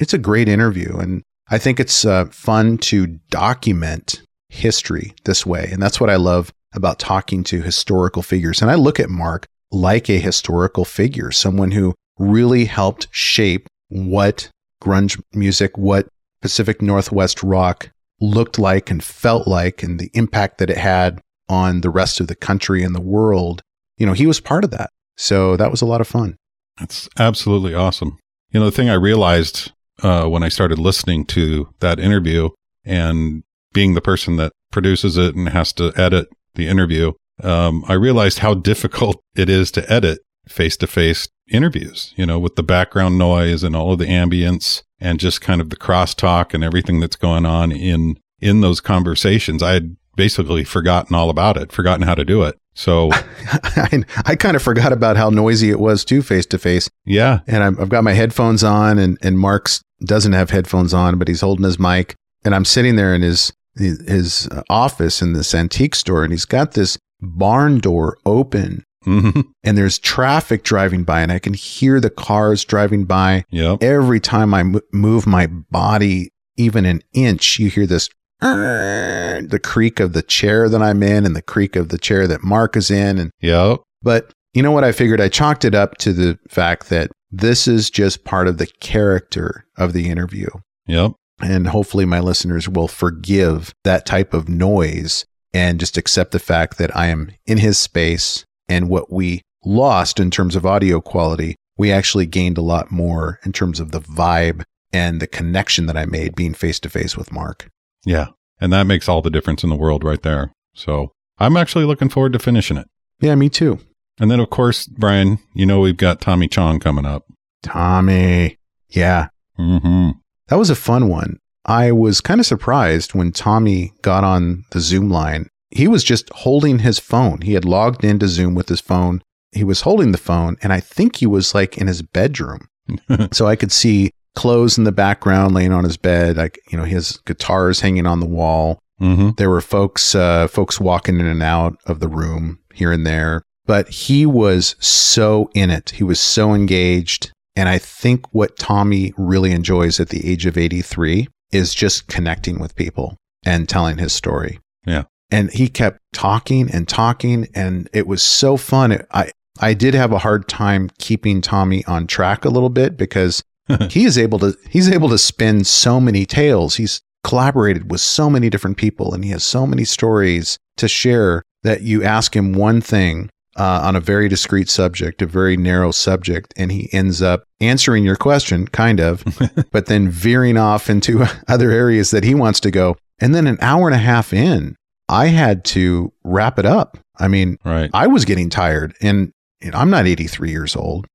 It's 0.00 0.14
a 0.14 0.18
great 0.18 0.48
interview. 0.48 0.96
And 0.96 1.22
I 1.50 1.58
think 1.58 1.78
it's 1.78 2.04
uh, 2.04 2.26
fun 2.26 2.78
to 2.78 3.18
document 3.30 4.22
history 4.48 5.14
this 5.24 5.44
way. 5.44 5.68
And 5.70 5.82
that's 5.82 6.00
what 6.00 6.10
I 6.10 6.16
love 6.16 6.52
about 6.74 6.98
talking 6.98 7.44
to 7.44 7.62
historical 7.62 8.22
figures. 8.22 8.62
And 8.62 8.70
I 8.70 8.74
look 8.74 9.00
at 9.00 9.10
Mark 9.10 9.46
like 9.70 10.08
a 10.08 10.18
historical 10.18 10.84
figure, 10.84 11.30
someone 11.30 11.70
who 11.70 11.94
really 12.18 12.64
helped 12.64 13.08
shape 13.10 13.66
what 13.88 14.50
grunge 14.82 15.20
music, 15.32 15.76
what 15.76 16.08
Pacific 16.40 16.80
Northwest 16.80 17.42
rock 17.42 17.90
looked 18.20 18.58
like 18.58 18.90
and 18.90 19.02
felt 19.02 19.46
like, 19.46 19.82
and 19.82 19.98
the 19.98 20.10
impact 20.14 20.58
that 20.58 20.70
it 20.70 20.76
had 20.76 21.20
on 21.48 21.80
the 21.80 21.90
rest 21.90 22.20
of 22.20 22.26
the 22.26 22.34
country 22.34 22.82
and 22.82 22.94
the 22.94 23.00
world. 23.00 23.62
You 23.96 24.06
know, 24.06 24.12
he 24.12 24.26
was 24.26 24.40
part 24.40 24.64
of 24.64 24.70
that. 24.70 24.90
So 25.16 25.56
that 25.56 25.70
was 25.70 25.82
a 25.82 25.86
lot 25.86 26.00
of 26.00 26.08
fun. 26.08 26.36
That's 26.78 27.08
absolutely 27.18 27.74
awesome. 27.74 28.18
You 28.50 28.60
know, 28.60 28.66
the 28.66 28.72
thing 28.72 28.88
I 28.88 28.94
realized 28.94 29.72
uh, 30.02 30.26
when 30.26 30.42
I 30.42 30.48
started 30.48 30.78
listening 30.78 31.24
to 31.26 31.68
that 31.80 31.98
interview 31.98 32.50
and 32.84 33.42
being 33.72 33.94
the 33.94 34.00
person 34.00 34.36
that 34.36 34.52
produces 34.70 35.16
it 35.16 35.34
and 35.34 35.50
has 35.50 35.72
to 35.74 35.92
edit 35.96 36.28
the 36.54 36.68
interview, 36.68 37.12
um, 37.42 37.84
I 37.88 37.94
realized 37.94 38.40
how 38.40 38.54
difficult 38.54 39.22
it 39.36 39.48
is 39.48 39.70
to 39.72 39.92
edit 39.92 40.20
face 40.48 40.76
to 40.78 40.86
face 40.86 41.28
interviews, 41.50 42.14
you 42.16 42.26
know, 42.26 42.38
with 42.38 42.56
the 42.56 42.62
background 42.62 43.18
noise 43.18 43.62
and 43.62 43.76
all 43.76 43.92
of 43.92 43.98
the 43.98 44.06
ambience 44.06 44.82
and 45.00 45.20
just 45.20 45.40
kind 45.40 45.60
of 45.60 45.70
the 45.70 45.76
crosstalk 45.76 46.54
and 46.54 46.64
everything 46.64 47.00
that's 47.00 47.16
going 47.16 47.46
on 47.46 47.70
in, 47.70 48.18
in 48.40 48.60
those 48.60 48.80
conversations. 48.80 49.62
I 49.62 49.72
had 49.72 49.96
basically 50.16 50.64
forgotten 50.64 51.14
all 51.14 51.30
about 51.30 51.56
it, 51.56 51.70
forgotten 51.70 52.02
how 52.02 52.14
to 52.14 52.24
do 52.24 52.42
it. 52.42 52.58
So 52.74 53.10
I, 53.12 54.04
I 54.24 54.36
kind 54.36 54.56
of 54.56 54.62
forgot 54.62 54.92
about 54.92 55.16
how 55.16 55.30
noisy 55.30 55.70
it 55.70 55.80
was 55.80 56.04
too 56.04 56.22
face 56.22 56.46
to 56.46 56.58
face. 56.58 56.88
yeah, 57.04 57.40
And 57.46 57.62
I'm, 57.62 57.80
I've 57.80 57.88
got 57.88 58.04
my 58.04 58.12
headphones 58.12 58.64
on 58.64 58.98
and, 58.98 59.18
and 59.22 59.38
Mark's 59.38 59.82
doesn't 60.04 60.32
have 60.32 60.50
headphones 60.50 60.94
on, 60.94 61.18
but 61.18 61.28
he's 61.28 61.40
holding 61.40 61.64
his 61.64 61.78
mic 61.78 62.14
and 62.44 62.54
I'm 62.54 62.64
sitting 62.64 62.96
there 62.96 63.14
in 63.14 63.22
his, 63.22 63.52
his 63.78 64.48
office 64.68 65.22
in 65.22 65.32
this 65.32 65.54
antique 65.54 65.94
store 65.94 66.24
and 66.24 66.32
he's 66.32 66.44
got 66.44 66.72
this 66.72 66.98
barn 67.20 67.78
door 67.78 68.18
open. 68.26 68.84
Hmm 69.04 69.30
and 69.64 69.78
there's 69.78 69.98
traffic 69.98 70.64
driving 70.64 71.04
by 71.04 71.20
and 71.20 71.30
I 71.30 71.38
can 71.38 71.54
hear 71.54 72.00
the 72.00 72.10
cars 72.10 72.64
driving 72.64 73.04
by. 73.04 73.44
yep, 73.50 73.82
Every 73.82 74.20
time 74.20 74.52
I 74.54 74.64
move 74.92 75.26
my 75.26 75.46
body 75.46 76.30
even 76.56 76.84
an 76.84 77.02
inch, 77.12 77.58
you 77.60 77.70
hear 77.70 77.86
this 77.86 78.08
the 78.40 79.60
creak 79.62 80.00
of 80.00 80.12
the 80.12 80.22
chair 80.22 80.68
that 80.68 80.82
I'm 80.82 81.02
in 81.02 81.24
and 81.26 81.34
the 81.36 81.42
creak 81.42 81.76
of 81.76 81.88
the 81.88 81.98
chair 81.98 82.26
that 82.26 82.42
Mark 82.44 82.76
is 82.76 82.90
in 82.90 83.18
and 83.18 83.30
yep, 83.40 83.80
but 84.02 84.32
you 84.54 84.62
know 84.62 84.70
what 84.72 84.84
I 84.84 84.92
figured? 84.92 85.20
I 85.20 85.28
chalked 85.28 85.64
it 85.64 85.74
up 85.74 85.96
to 85.98 86.12
the 86.12 86.38
fact 86.48 86.88
that 86.88 87.10
this 87.30 87.68
is 87.68 87.90
just 87.90 88.24
part 88.24 88.48
of 88.48 88.58
the 88.58 88.66
character 88.80 89.64
of 89.76 89.92
the 89.92 90.08
interview. 90.08 90.48
Yep, 90.86 91.12
and 91.40 91.68
hopefully 91.68 92.04
my 92.04 92.20
listeners 92.20 92.68
will 92.68 92.88
forgive 92.88 93.74
that 93.84 94.06
type 94.06 94.34
of 94.34 94.48
noise 94.48 95.24
and 95.54 95.80
just 95.80 95.96
accept 95.96 96.32
the 96.32 96.38
fact 96.38 96.78
that 96.78 96.94
I 96.96 97.06
am 97.06 97.30
in 97.46 97.58
his 97.58 97.78
space 97.78 98.44
and 98.68 98.88
what 98.88 99.12
we 99.12 99.42
lost 99.64 100.20
in 100.20 100.30
terms 100.30 100.56
of 100.56 100.66
audio 100.66 101.00
quality, 101.00 101.56
we 101.76 101.90
actually 101.92 102.26
gained 102.26 102.58
a 102.58 102.62
lot 102.62 102.90
more 102.90 103.38
in 103.44 103.52
terms 103.52 103.80
of 103.80 103.92
the 103.92 104.00
vibe 104.00 104.62
and 104.92 105.20
the 105.20 105.26
connection 105.26 105.86
that 105.86 105.96
I 105.96 106.06
made 106.06 106.34
being 106.34 106.54
face 106.54 106.80
to 106.80 106.88
face 106.90 107.16
with 107.16 107.32
Mark. 107.32 107.68
yeah. 108.04 108.28
And 108.60 108.72
that 108.72 108.88
makes 108.88 109.08
all 109.08 109.22
the 109.22 109.30
difference 109.30 109.62
in 109.62 109.70
the 109.70 109.76
world 109.76 110.02
right 110.02 110.20
there. 110.22 110.52
So 110.74 111.12
I'm 111.38 111.56
actually 111.56 111.84
looking 111.84 112.08
forward 112.08 112.32
to 112.32 112.40
finishing 112.40 112.76
it. 112.76 112.88
Yeah, 113.20 113.36
me 113.36 113.48
too. 113.48 113.78
And 114.18 114.32
then, 114.32 114.40
of 114.40 114.50
course, 114.50 114.86
Brian, 114.86 115.38
you 115.54 115.64
know, 115.64 115.78
we've 115.78 115.96
got 115.96 116.20
Tommy 116.20 116.48
Chong 116.48 116.80
coming 116.80 117.06
up. 117.06 117.24
Tommy. 117.62 118.58
Yeah, 118.88 119.28
hmm 119.56 120.10
that 120.48 120.58
was 120.58 120.70
a 120.70 120.74
fun 120.76 121.08
one. 121.08 121.38
I 121.64 121.92
was 121.92 122.20
kind 122.20 122.40
of 122.40 122.46
surprised 122.46 123.14
when 123.14 123.32
Tommy 123.32 123.92
got 124.02 124.24
on 124.24 124.64
the 124.70 124.80
Zoom 124.80 125.10
line. 125.10 125.48
He 125.70 125.86
was 125.86 126.02
just 126.02 126.30
holding 126.30 126.78
his 126.78 126.98
phone. 126.98 127.42
He 127.42 127.52
had 127.52 127.64
logged 127.66 128.04
into 128.04 128.26
Zoom 128.28 128.54
with 128.54 128.68
his 128.68 128.80
phone. 128.80 129.20
He 129.52 129.64
was 129.64 129.82
holding 129.82 130.12
the 130.12 130.18
phone, 130.18 130.56
and 130.62 130.72
I 130.72 130.80
think 130.80 131.16
he 131.16 131.26
was 131.26 131.54
like 131.54 131.76
in 131.76 131.86
his 131.86 132.00
bedroom. 132.02 132.68
so 133.32 133.46
I 133.46 133.56
could 133.56 133.72
see 133.72 134.10
clothes 134.34 134.78
in 134.78 134.84
the 134.84 134.92
background 134.92 135.54
laying 135.54 135.72
on 135.72 135.84
his 135.84 135.96
bed. 135.98 136.36
Like, 136.36 136.58
you 136.70 136.78
know, 136.78 136.84
his 136.84 137.18
guitars 137.26 137.80
hanging 137.80 138.06
on 138.06 138.20
the 138.20 138.26
wall. 138.26 138.78
hmm 138.98 139.30
There 139.36 139.50
were 139.50 139.60
folks, 139.60 140.14
uh, 140.14 140.48
folks 140.48 140.80
walking 140.80 141.20
in 141.20 141.26
and 141.26 141.42
out 141.42 141.76
of 141.86 142.00
the 142.00 142.08
room 142.08 142.60
here 142.72 142.92
and 142.92 143.06
there, 143.06 143.42
but 143.66 143.88
he 143.88 144.24
was 144.24 144.74
so 144.78 145.50
in 145.54 145.70
it. 145.70 145.90
He 145.90 146.04
was 146.04 146.20
so 146.20 146.54
engaged. 146.54 147.30
And 147.58 147.68
I 147.68 147.78
think 147.78 148.32
what 148.32 148.56
Tommy 148.56 149.12
really 149.16 149.50
enjoys 149.50 149.98
at 149.98 150.10
the 150.10 150.24
age 150.30 150.46
of 150.46 150.56
83 150.56 151.26
is 151.50 151.74
just 151.74 152.06
connecting 152.06 152.60
with 152.60 152.76
people 152.76 153.16
and 153.44 153.68
telling 153.68 153.98
his 153.98 154.12
story. 154.12 154.60
Yeah. 154.86 155.06
And 155.32 155.50
he 155.50 155.66
kept 155.66 155.98
talking 156.12 156.70
and 156.70 156.86
talking, 156.86 157.48
and 157.56 157.90
it 157.92 158.06
was 158.06 158.22
so 158.22 158.56
fun. 158.56 159.04
I, 159.10 159.32
I 159.58 159.74
did 159.74 159.94
have 159.94 160.12
a 160.12 160.18
hard 160.18 160.48
time 160.48 160.88
keeping 160.98 161.40
Tommy 161.40 161.84
on 161.86 162.06
track 162.06 162.44
a 162.44 162.48
little 162.48 162.70
bit 162.70 162.96
because 162.96 163.42
he 163.90 164.04
is 164.04 164.16
able 164.16 164.38
to 164.38 164.56
he's 164.70 164.88
able 164.88 165.08
to 165.08 165.18
spin 165.18 165.64
so 165.64 166.00
many 166.00 166.24
tales. 166.26 166.76
He's 166.76 167.00
collaborated 167.24 167.90
with 167.90 168.00
so 168.00 168.30
many 168.30 168.48
different 168.48 168.76
people 168.76 169.12
and 169.12 169.24
he 169.24 169.32
has 169.32 169.42
so 169.42 169.66
many 169.66 169.84
stories 169.84 170.58
to 170.76 170.86
share 170.86 171.42
that 171.64 171.82
you 171.82 172.04
ask 172.04 172.36
him 172.36 172.52
one 172.52 172.80
thing 172.80 173.28
uh, 173.58 173.80
on 173.82 173.96
a 173.96 174.00
very 174.00 174.28
discreet 174.28 174.68
subject, 174.68 175.20
a 175.20 175.26
very 175.26 175.56
narrow 175.56 175.90
subject, 175.90 176.54
and 176.56 176.70
he 176.70 176.88
ends 176.92 177.20
up 177.20 177.42
answering 177.60 178.04
your 178.04 178.16
question, 178.16 178.66
kind 178.68 179.00
of, 179.00 179.24
but 179.72 179.86
then 179.86 180.08
veering 180.08 180.56
off 180.56 180.88
into 180.88 181.26
other 181.48 181.70
areas 181.70 182.10
that 182.12 182.24
he 182.24 182.34
wants 182.34 182.60
to 182.60 182.70
go. 182.70 182.96
And 183.20 183.34
then 183.34 183.46
an 183.46 183.58
hour 183.60 183.88
and 183.88 183.94
a 183.94 183.98
half 183.98 184.32
in, 184.32 184.76
I 185.08 185.26
had 185.26 185.64
to 185.66 186.12
wrap 186.22 186.58
it 186.58 186.66
up. 186.66 186.98
I 187.18 187.26
mean, 187.28 187.58
Right. 187.64 187.90
I 187.92 188.06
was 188.06 188.24
getting 188.24 188.48
tired, 188.48 188.94
and 189.02 189.32
you 189.60 189.72
know, 189.72 189.78
I'm 189.78 189.90
not 189.90 190.06
83 190.06 190.50
years 190.50 190.76
old. 190.76 191.06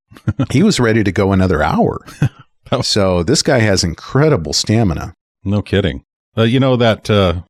he 0.51 0.63
was 0.63 0.79
ready 0.79 1.03
to 1.03 1.12
go 1.12 1.31
another 1.31 1.63
hour. 1.63 2.05
so 2.81 3.23
this 3.23 3.41
guy 3.41 3.59
has 3.59 3.83
incredible 3.83 4.51
stamina. 4.51 5.13
No 5.45 5.62
kidding. 5.62 6.03
Uh, 6.38 6.41
you 6.43 6.59
know, 6.59 6.75
that 6.75 7.09
uh, 7.09 7.41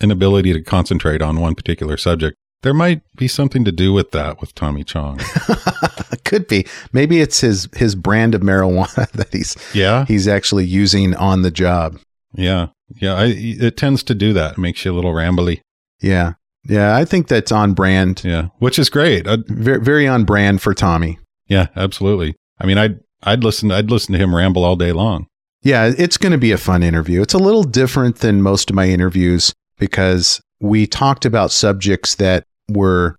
inability 0.00 0.52
to 0.52 0.62
concentrate 0.62 1.22
on 1.22 1.40
one 1.40 1.54
particular 1.54 1.96
subject, 1.96 2.36
there 2.62 2.74
might 2.74 3.02
be 3.16 3.26
something 3.28 3.64
to 3.64 3.72
do 3.72 3.92
with 3.92 4.10
that 4.12 4.40
with 4.40 4.54
Tommy 4.54 4.84
Chong. 4.84 5.20
Could 6.24 6.46
be. 6.46 6.66
Maybe 6.92 7.20
it's 7.20 7.40
his 7.40 7.68
his 7.74 7.94
brand 7.94 8.34
of 8.34 8.42
marijuana 8.42 9.10
that 9.12 9.32
he's 9.32 9.56
Yeah. 9.74 10.04
he's 10.06 10.28
actually 10.28 10.64
using 10.66 11.14
on 11.16 11.42
the 11.42 11.50
job. 11.50 11.98
Yeah. 12.34 12.68
Yeah. 13.00 13.14
I, 13.14 13.34
it 13.36 13.76
tends 13.76 14.02
to 14.04 14.14
do 14.14 14.32
that. 14.34 14.52
It 14.52 14.58
makes 14.58 14.84
you 14.84 14.92
a 14.92 14.94
little 14.94 15.12
rambly. 15.12 15.60
Yeah. 16.00 16.34
Yeah, 16.64 16.94
I 16.94 17.06
think 17.06 17.26
that's 17.28 17.50
on 17.50 17.72
brand. 17.72 18.20
Yeah. 18.22 18.48
Which 18.58 18.78
is 18.78 18.90
great. 18.90 19.26
Very, 19.48 19.80
very 19.80 20.06
on 20.06 20.24
brand 20.24 20.60
for 20.60 20.74
Tommy. 20.74 21.18
yeah, 21.48 21.68
absolutely. 21.74 22.36
I 22.60 22.66
mean, 22.66 22.76
I'd, 22.76 23.00
I'd 23.22 23.42
listen, 23.42 23.72
I'd 23.72 23.90
listen 23.90 24.12
to 24.12 24.18
him 24.18 24.34
ramble 24.34 24.62
all 24.62 24.76
day 24.76 24.92
long. 24.92 25.26
Yeah, 25.62 25.90
it's 25.96 26.18
going 26.18 26.32
to 26.32 26.38
be 26.38 26.52
a 26.52 26.58
fun 26.58 26.82
interview. 26.82 27.22
It's 27.22 27.32
a 27.32 27.38
little 27.38 27.62
different 27.64 28.16
than 28.16 28.42
most 28.42 28.68
of 28.68 28.76
my 28.76 28.86
interviews 28.90 29.54
because 29.78 30.38
we 30.60 30.86
talked 30.86 31.24
about 31.24 31.50
subjects 31.50 32.14
that 32.16 32.44
were, 32.72 33.16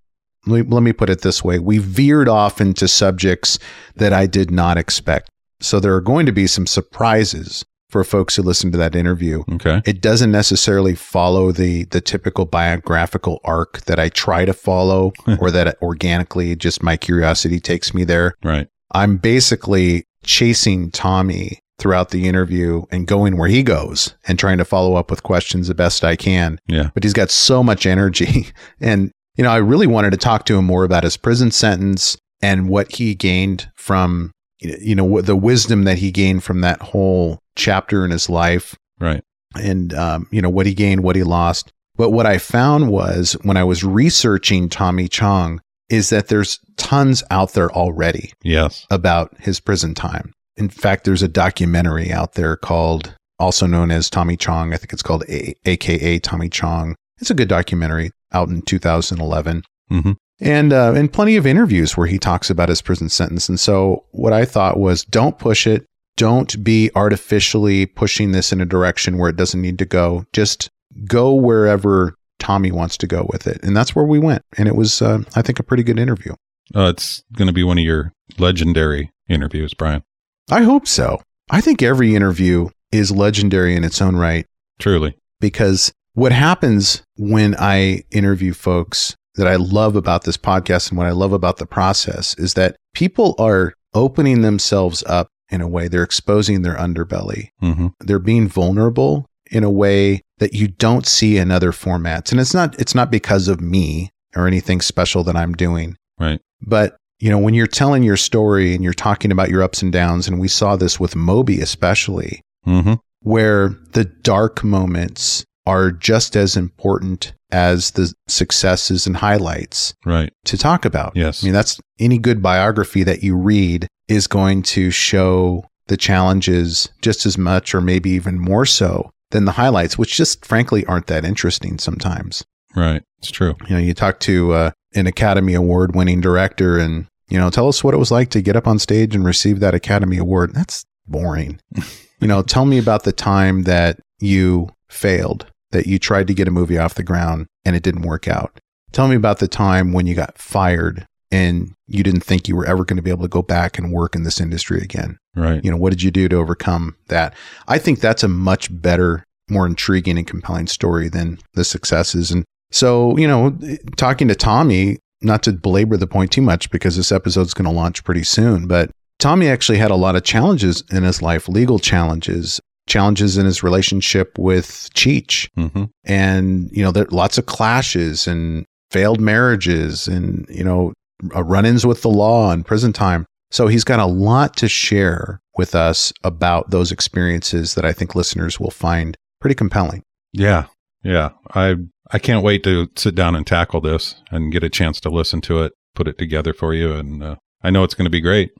let 0.47 0.65
me- 0.65 0.71
let 0.75 0.83
me 0.83 0.93
put 0.93 1.09
it 1.09 1.21
this 1.21 1.43
way, 1.43 1.59
we 1.59 1.77
veered 1.77 2.27
off 2.29 2.59
into 2.61 2.87
subjects 2.87 3.59
that 3.95 4.13
I 4.13 4.25
did 4.25 4.51
not 4.51 4.77
expect. 4.77 5.29
So 5.59 5.79
there 5.79 5.93
are 5.95 6.01
going 6.01 6.25
to 6.25 6.31
be 6.31 6.47
some 6.47 6.65
surprises 6.65 7.63
for 7.89 8.03
folks 8.05 8.35
who 8.37 8.41
listen 8.41 8.71
to 8.71 8.77
that 8.77 8.95
interview. 8.95 9.43
Okay. 9.53 9.81
It 9.85 10.01
doesn't 10.01 10.31
necessarily 10.31 10.95
follow 10.95 11.51
the 11.51 11.83
the 11.85 11.99
typical 12.01 12.45
biographical 12.45 13.41
arc 13.43 13.81
that 13.81 13.99
I 13.99 14.07
try 14.09 14.45
to 14.45 14.53
follow 14.53 15.11
or 15.39 15.51
that 15.51 15.77
organically 15.81 16.55
just 16.55 16.81
my 16.81 16.95
curiosity 16.97 17.59
takes 17.59 17.93
me 17.93 18.03
there. 18.05 18.35
Right. 18.43 18.67
I'm 18.93 19.17
basically 19.17 20.05
chasing 20.23 20.89
Tommy 20.91 21.59
throughout 21.79 22.11
the 22.11 22.27
interview 22.27 22.83
and 22.91 23.07
going 23.07 23.37
where 23.37 23.49
he 23.49 23.61
goes 23.63 24.15
and 24.27 24.39
trying 24.39 24.57
to 24.59 24.65
follow 24.65 24.95
up 24.95 25.09
with 25.09 25.23
questions 25.23 25.67
the 25.67 25.73
best 25.75 26.03
I 26.03 26.15
can. 26.15 26.59
Yeah. 26.67 26.91
But 26.93 27.03
he's 27.03 27.13
got 27.13 27.29
so 27.29 27.61
much 27.63 27.85
energy. 27.85 28.47
And, 28.79 29.11
you 29.37 29.43
know, 29.43 29.51
I 29.51 29.57
really 29.57 29.87
wanted 29.87 30.11
to 30.11 30.17
talk 30.17 30.45
to 30.45 30.57
him 30.57 30.65
more 30.65 30.83
about 30.83 31.03
his 31.03 31.17
prison 31.17 31.51
sentence 31.51 32.17
and 32.41 32.69
what 32.69 32.95
he 32.95 33.15
gained 33.15 33.69
from, 33.75 34.31
you 34.59 34.95
know, 34.95 35.21
the 35.21 35.35
wisdom 35.35 35.83
that 35.83 35.97
he 35.99 36.11
gained 36.11 36.43
from 36.43 36.61
that 36.61 36.81
whole 36.81 37.39
chapter 37.55 38.03
in 38.05 38.11
his 38.11 38.29
life 38.29 38.75
Right. 38.99 39.21
and, 39.55 39.93
um, 39.93 40.27
you 40.31 40.41
know, 40.41 40.49
what 40.49 40.65
he 40.65 40.73
gained, 40.73 41.03
what 41.03 41.15
he 41.15 41.23
lost. 41.23 41.71
But 41.95 42.11
what 42.11 42.25
I 42.25 42.37
found 42.37 42.89
was 42.89 43.33
when 43.43 43.57
I 43.57 43.63
was 43.63 43.83
researching 43.83 44.69
Tommy 44.69 45.07
Chong 45.07 45.59
is 45.89 46.09
that 46.09 46.29
there's 46.29 46.57
tons 46.77 47.21
out 47.29 47.53
there 47.53 47.71
already 47.71 48.31
Yes. 48.43 48.85
about 48.89 49.35
his 49.39 49.59
prison 49.59 49.93
time. 49.93 50.33
In 50.57 50.69
fact, 50.69 51.03
there's 51.03 51.21
a 51.23 51.27
documentary 51.27 52.11
out 52.11 52.33
there 52.33 52.55
called, 52.55 53.13
also 53.39 53.65
known 53.65 53.91
as 53.91 54.09
Tommy 54.09 54.37
Chong. 54.37 54.73
I 54.73 54.77
think 54.77 54.93
it's 54.93 55.01
called 55.03 55.23
a- 55.29 55.53
AKA 55.65 56.19
Tommy 56.19 56.49
Chong. 56.49 56.95
It's 57.19 57.29
a 57.29 57.33
good 57.35 57.49
documentary 57.49 58.11
out 58.33 58.49
in 58.49 58.61
2011. 58.61 59.63
Mhm. 59.91 60.15
And, 60.39 60.73
uh, 60.73 60.93
and 60.95 61.11
plenty 61.13 61.35
of 61.35 61.45
interviews 61.45 61.95
where 61.95 62.07
he 62.07 62.17
talks 62.17 62.49
about 62.49 62.69
his 62.69 62.81
prison 62.81 63.09
sentence. 63.09 63.47
And 63.47 63.59
so 63.59 64.05
what 64.11 64.33
I 64.33 64.45
thought 64.45 64.79
was 64.79 65.03
don't 65.03 65.37
push 65.37 65.67
it. 65.67 65.85
Don't 66.17 66.63
be 66.63 66.89
artificially 66.95 67.85
pushing 67.85 68.31
this 68.31 68.51
in 68.51 68.59
a 68.61 68.65
direction 68.65 69.17
where 69.17 69.29
it 69.29 69.35
doesn't 69.35 69.61
need 69.61 69.77
to 69.79 69.85
go. 69.85 70.25
Just 70.33 70.69
go 71.05 71.33
wherever 71.33 72.15
Tommy 72.39 72.71
wants 72.71 72.97
to 72.97 73.07
go 73.07 73.27
with 73.31 73.45
it. 73.47 73.59
And 73.63 73.77
that's 73.77 73.95
where 73.95 74.05
we 74.05 74.17
went. 74.19 74.41
And 74.57 74.67
it 74.67 74.75
was, 74.75 75.01
uh, 75.01 75.19
I 75.35 75.41
think, 75.41 75.59
a 75.59 75.63
pretty 75.63 75.83
good 75.83 75.99
interview. 75.99 76.33
Uh, 76.75 76.89
it's 76.89 77.23
going 77.33 77.47
to 77.47 77.53
be 77.53 77.63
one 77.63 77.77
of 77.77 77.83
your 77.85 78.11
legendary 78.39 79.11
interviews, 79.29 79.73
Brian. 79.73 80.01
I 80.49 80.63
hope 80.63 80.87
so. 80.87 81.21
I 81.49 81.61
think 81.61 81.81
every 81.83 82.15
interview 82.15 82.69
is 82.91 83.11
legendary 83.11 83.75
in 83.75 83.83
its 83.83 84.01
own 84.01 84.15
right 84.15 84.45
Truly. 84.79 85.15
because 85.39 85.93
what 86.13 86.31
happens 86.31 87.03
when 87.17 87.55
I 87.57 88.03
interview 88.11 88.53
folks 88.53 89.15
that 89.35 89.47
I 89.47 89.55
love 89.55 89.95
about 89.95 90.23
this 90.23 90.37
podcast 90.37 90.89
and 90.89 90.97
what 90.97 91.07
I 91.07 91.11
love 91.11 91.33
about 91.33 91.57
the 91.57 91.65
process 91.65 92.37
is 92.37 92.53
that 92.55 92.75
people 92.93 93.35
are 93.37 93.73
opening 93.93 94.41
themselves 94.41 95.03
up 95.07 95.27
in 95.49 95.61
a 95.61 95.67
way, 95.67 95.87
they're 95.87 96.03
exposing 96.03 96.61
their 96.61 96.75
underbelly, 96.75 97.49
hmm 97.59 97.87
they're 97.99 98.19
being 98.19 98.47
vulnerable 98.47 99.25
in 99.51 99.63
a 99.63 99.69
way 99.69 100.21
that 100.37 100.53
you 100.53 100.67
don't 100.67 101.05
see 101.05 101.37
in 101.37 101.51
other 101.51 101.71
formats. 101.71 102.31
And 102.31 102.39
it's 102.39 102.53
not 102.53 102.79
it's 102.79 102.95
not 102.95 103.11
because 103.11 103.47
of 103.47 103.59
me 103.61 104.09
or 104.35 104.47
anything 104.47 104.79
special 104.81 105.23
that 105.25 105.35
I'm 105.35 105.53
doing. 105.53 105.97
Right. 106.19 106.39
But 106.61 106.95
you 107.19 107.29
know, 107.29 107.37
when 107.37 107.53
you're 107.53 107.67
telling 107.67 108.01
your 108.03 108.17
story 108.17 108.73
and 108.73 108.83
you're 108.83 108.93
talking 108.93 109.31
about 109.31 109.49
your 109.49 109.61
ups 109.61 109.81
and 109.81 109.91
downs, 109.91 110.27
and 110.27 110.39
we 110.39 110.47
saw 110.47 110.75
this 110.75 110.99
with 110.99 111.15
Moby 111.15 111.61
especially, 111.61 112.41
hmm 112.63 112.93
where 113.23 113.75
the 113.91 114.03
dark 114.03 114.63
moments 114.63 115.45
are 115.71 115.91
just 115.91 116.35
as 116.35 116.57
important 116.57 117.33
as 117.51 117.91
the 117.91 118.13
successes 118.27 119.07
and 119.07 119.17
highlights 119.17 119.93
Right. 120.05 120.31
to 120.45 120.57
talk 120.57 120.85
about. 120.85 121.13
Yes. 121.15 121.43
I 121.43 121.47
mean, 121.47 121.53
that's 121.53 121.79
any 121.99 122.17
good 122.17 122.41
biography 122.41 123.03
that 123.03 123.23
you 123.23 123.35
read 123.35 123.87
is 124.07 124.27
going 124.27 124.63
to 124.63 124.91
show 124.91 125.63
the 125.87 125.97
challenges 125.97 126.89
just 127.01 127.25
as 127.25 127.37
much 127.37 127.73
or 127.75 127.81
maybe 127.81 128.09
even 128.11 128.39
more 128.39 128.65
so 128.65 129.09
than 129.31 129.45
the 129.45 129.53
highlights, 129.53 129.97
which 129.97 130.15
just 130.15 130.45
frankly 130.45 130.85
aren't 130.85 131.07
that 131.07 131.25
interesting 131.25 131.77
sometimes. 131.79 132.43
Right. 132.75 133.01
It's 133.19 133.31
true. 133.31 133.55
You 133.67 133.75
know, 133.75 133.81
you 133.81 133.93
talk 133.93 134.19
to 134.21 134.53
uh, 134.53 134.71
an 134.93 135.07
Academy 135.07 135.53
Award 135.53 135.95
winning 135.95 136.21
director 136.21 136.77
and, 136.77 137.07
you 137.29 137.37
know, 137.37 137.49
tell 137.49 137.67
us 137.67 137.83
what 137.83 137.93
it 137.93 137.97
was 137.97 138.11
like 138.11 138.29
to 138.31 138.41
get 138.41 138.55
up 138.55 138.67
on 138.67 138.79
stage 138.79 139.15
and 139.15 139.25
receive 139.25 139.59
that 139.59 139.73
Academy 139.75 140.17
Award. 140.17 140.53
That's 140.53 140.83
boring. 141.07 141.59
you 142.21 142.27
know, 142.27 142.41
tell 142.41 142.65
me 142.65 142.77
about 142.77 143.03
the 143.03 143.11
time 143.11 143.63
that 143.63 143.99
you 144.19 144.69
failed, 144.89 145.45
that 145.71 145.87
you 145.87 145.99
tried 145.99 146.27
to 146.27 146.33
get 146.33 146.47
a 146.47 146.51
movie 146.51 146.77
off 146.77 146.95
the 146.95 147.03
ground 147.03 147.47
and 147.65 147.75
it 147.75 147.83
didn't 147.83 148.03
work 148.03 148.27
out. 148.27 148.59
Tell 148.91 149.07
me 149.07 149.15
about 149.15 149.39
the 149.39 149.47
time 149.47 149.93
when 149.93 150.07
you 150.07 150.15
got 150.15 150.37
fired 150.37 151.05
and 151.31 151.73
you 151.87 152.03
didn't 152.03 152.23
think 152.23 152.47
you 152.47 152.55
were 152.55 152.65
ever 152.65 152.83
going 152.83 152.97
to 152.97 153.03
be 153.03 153.09
able 153.09 153.23
to 153.23 153.29
go 153.29 153.41
back 153.41 153.77
and 153.77 153.91
work 153.91 154.15
in 154.15 154.23
this 154.23 154.41
industry 154.41 154.81
again. 154.81 155.17
Right. 155.35 155.63
You 155.63 155.71
know, 155.71 155.77
what 155.77 155.91
did 155.91 156.03
you 156.03 156.11
do 156.11 156.27
to 156.27 156.35
overcome 156.35 156.95
that? 157.07 157.33
I 157.67 157.77
think 157.77 157.99
that's 157.99 158.23
a 158.23 158.27
much 158.27 158.67
better, 158.81 159.23
more 159.49 159.65
intriguing 159.65 160.17
and 160.17 160.27
compelling 160.27 160.67
story 160.67 161.07
than 161.07 161.39
the 161.53 161.63
successes. 161.63 162.31
And 162.31 162.43
so, 162.71 163.17
you 163.17 163.27
know, 163.27 163.57
talking 163.95 164.27
to 164.27 164.35
Tommy, 164.35 164.99
not 165.21 165.43
to 165.43 165.53
belabor 165.53 165.95
the 165.95 166.07
point 166.07 166.31
too 166.31 166.41
much 166.41 166.69
because 166.69 166.97
this 166.97 167.11
episode's 167.11 167.53
going 167.53 167.69
to 167.69 167.71
launch 167.71 168.03
pretty 168.03 168.23
soon, 168.23 168.67
but 168.67 168.91
Tommy 169.19 169.47
actually 169.47 169.77
had 169.77 169.91
a 169.91 169.95
lot 169.95 170.15
of 170.15 170.23
challenges 170.23 170.83
in 170.91 171.03
his 171.03 171.21
life, 171.21 171.47
legal 171.47 171.77
challenges, 171.79 172.59
challenges 172.87 173.37
in 173.37 173.45
his 173.45 173.63
relationship 173.63 174.37
with 174.37 174.89
Cheech. 174.93 175.49
hmm 175.55 175.85
And, 176.03 176.69
you 176.71 176.83
know, 176.83 176.91
there're 176.91 177.05
lots 177.05 177.37
of 177.37 177.45
clashes 177.45 178.27
and 178.27 178.65
failed 178.89 179.21
marriages 179.21 180.07
and, 180.07 180.45
you 180.49 180.63
know, 180.63 180.93
uh, 181.35 181.43
run 181.43 181.65
ins 181.65 181.85
with 181.85 182.01
the 182.01 182.09
law 182.09 182.51
and 182.51 182.65
prison 182.65 182.93
time. 182.93 183.25
So 183.51 183.67
he's 183.67 183.83
got 183.83 183.99
a 183.99 184.05
lot 184.05 184.55
to 184.57 184.67
share 184.67 185.39
with 185.57 185.75
us 185.75 186.13
about 186.23 186.71
those 186.71 186.91
experiences 186.91 187.75
that 187.75 187.85
I 187.85 187.91
think 187.91 188.15
listeners 188.15 188.59
will 188.59 188.71
find 188.71 189.15
pretty 189.39 189.55
compelling. 189.55 190.03
Yeah. 190.33 190.65
Yeah. 191.03 191.31
I 191.53 191.75
I 192.11 192.19
can't 192.19 192.43
wait 192.43 192.63
to 192.63 192.89
sit 192.95 193.15
down 193.15 193.35
and 193.35 193.47
tackle 193.47 193.81
this 193.81 194.15
and 194.31 194.51
get 194.51 194.63
a 194.63 194.69
chance 194.69 194.99
to 195.01 195.09
listen 195.09 195.41
to 195.41 195.61
it, 195.61 195.73
put 195.95 196.07
it 196.07 196.17
together 196.17 196.53
for 196.53 196.73
you, 196.73 196.93
and 196.93 197.23
uh, 197.23 197.35
I 197.63 197.69
know 197.69 197.83
it's 197.83 197.93
going 197.93 198.05
to 198.05 198.11
be 198.11 198.19
great. 198.21 198.51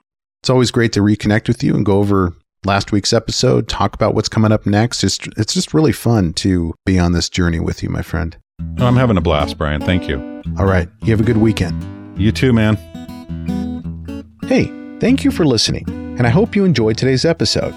It's 0.42 0.50
always 0.50 0.72
great 0.72 0.94
to 0.94 1.02
reconnect 1.02 1.48
with 1.48 1.62
you 1.62 1.76
and 1.76 1.86
go 1.86 2.00
over 2.00 2.34
last 2.66 2.92
week's 2.92 3.14
episode, 3.14 3.68
talk 3.68 3.94
about 3.94 4.14
what's 4.14 4.30
coming 4.30 4.52
up 4.52 4.66
next. 4.66 5.04
It's, 5.04 5.20
it's 5.38 5.54
just 5.54 5.74
really 5.74 5.92
fun 5.92 6.34
to 6.34 6.74
be 6.86 7.00
on 7.00 7.12
this 7.14 7.30
journey 7.30 7.60
with 7.60 7.82
you, 7.82 7.90
my 7.90 8.02
friend. 8.02 8.38
Oh, 8.78 8.86
I'm 8.86 8.96
having 8.96 9.18
a 9.18 9.22
blast, 9.22 9.58
Brian. 9.58 9.82
Thank 9.82 10.08
you. 10.08 10.44
All 10.60 10.66
right. 10.66 10.88
You 11.04 11.12
have 11.12 11.22
a 11.22 11.24
good 11.24 11.38
weekend. 11.38 11.84
You 12.20 12.32
too, 12.32 12.54
man. 12.54 12.78
Hey, 14.44 14.66
thank 15.00 15.24
you 15.24 15.32
for 15.32 15.46
listening, 15.46 15.86
and 15.88 16.28
I 16.28 16.30
hope 16.30 16.56
you 16.56 16.66
enjoyed 16.66 16.98
today's 16.98 17.26
episode. 17.26 17.74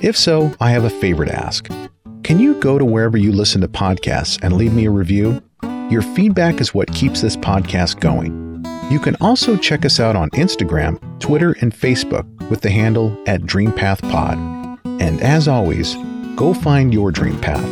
If 0.00 0.16
so, 0.16 0.54
I 0.60 0.70
have 0.70 0.84
a 0.84 0.90
favor 0.90 1.24
to 1.24 1.34
ask. 1.34 1.68
Can 2.22 2.38
you 2.38 2.54
go 2.60 2.78
to 2.78 2.84
wherever 2.84 3.18
you 3.18 3.32
listen 3.32 3.60
to 3.60 3.68
podcasts 3.68 4.42
and 4.42 4.54
leave 4.56 4.72
me 4.72 4.86
a 4.86 4.90
review? 4.90 5.42
Your 5.90 6.02
feedback 6.02 6.60
is 6.60 6.72
what 6.72 6.92
keeps 6.94 7.20
this 7.20 7.36
podcast 7.36 8.00
going. 8.00 8.64
You 8.90 8.98
can 8.98 9.16
also 9.20 9.56
check 9.56 9.84
us 9.84 10.00
out 10.00 10.16
on 10.16 10.30
Instagram, 10.30 10.98
Twitter, 11.22 11.56
and 11.60 11.72
Facebook 11.72 12.26
with 12.50 12.60
the 12.60 12.70
handle 12.70 13.16
at 13.26 13.42
DreamPathPod. 13.42 14.80
And 15.00 15.20
as 15.22 15.46
always, 15.46 15.94
go 16.34 16.52
find 16.52 16.92
your 16.92 17.12
dream 17.12 17.40
path. 17.40 17.64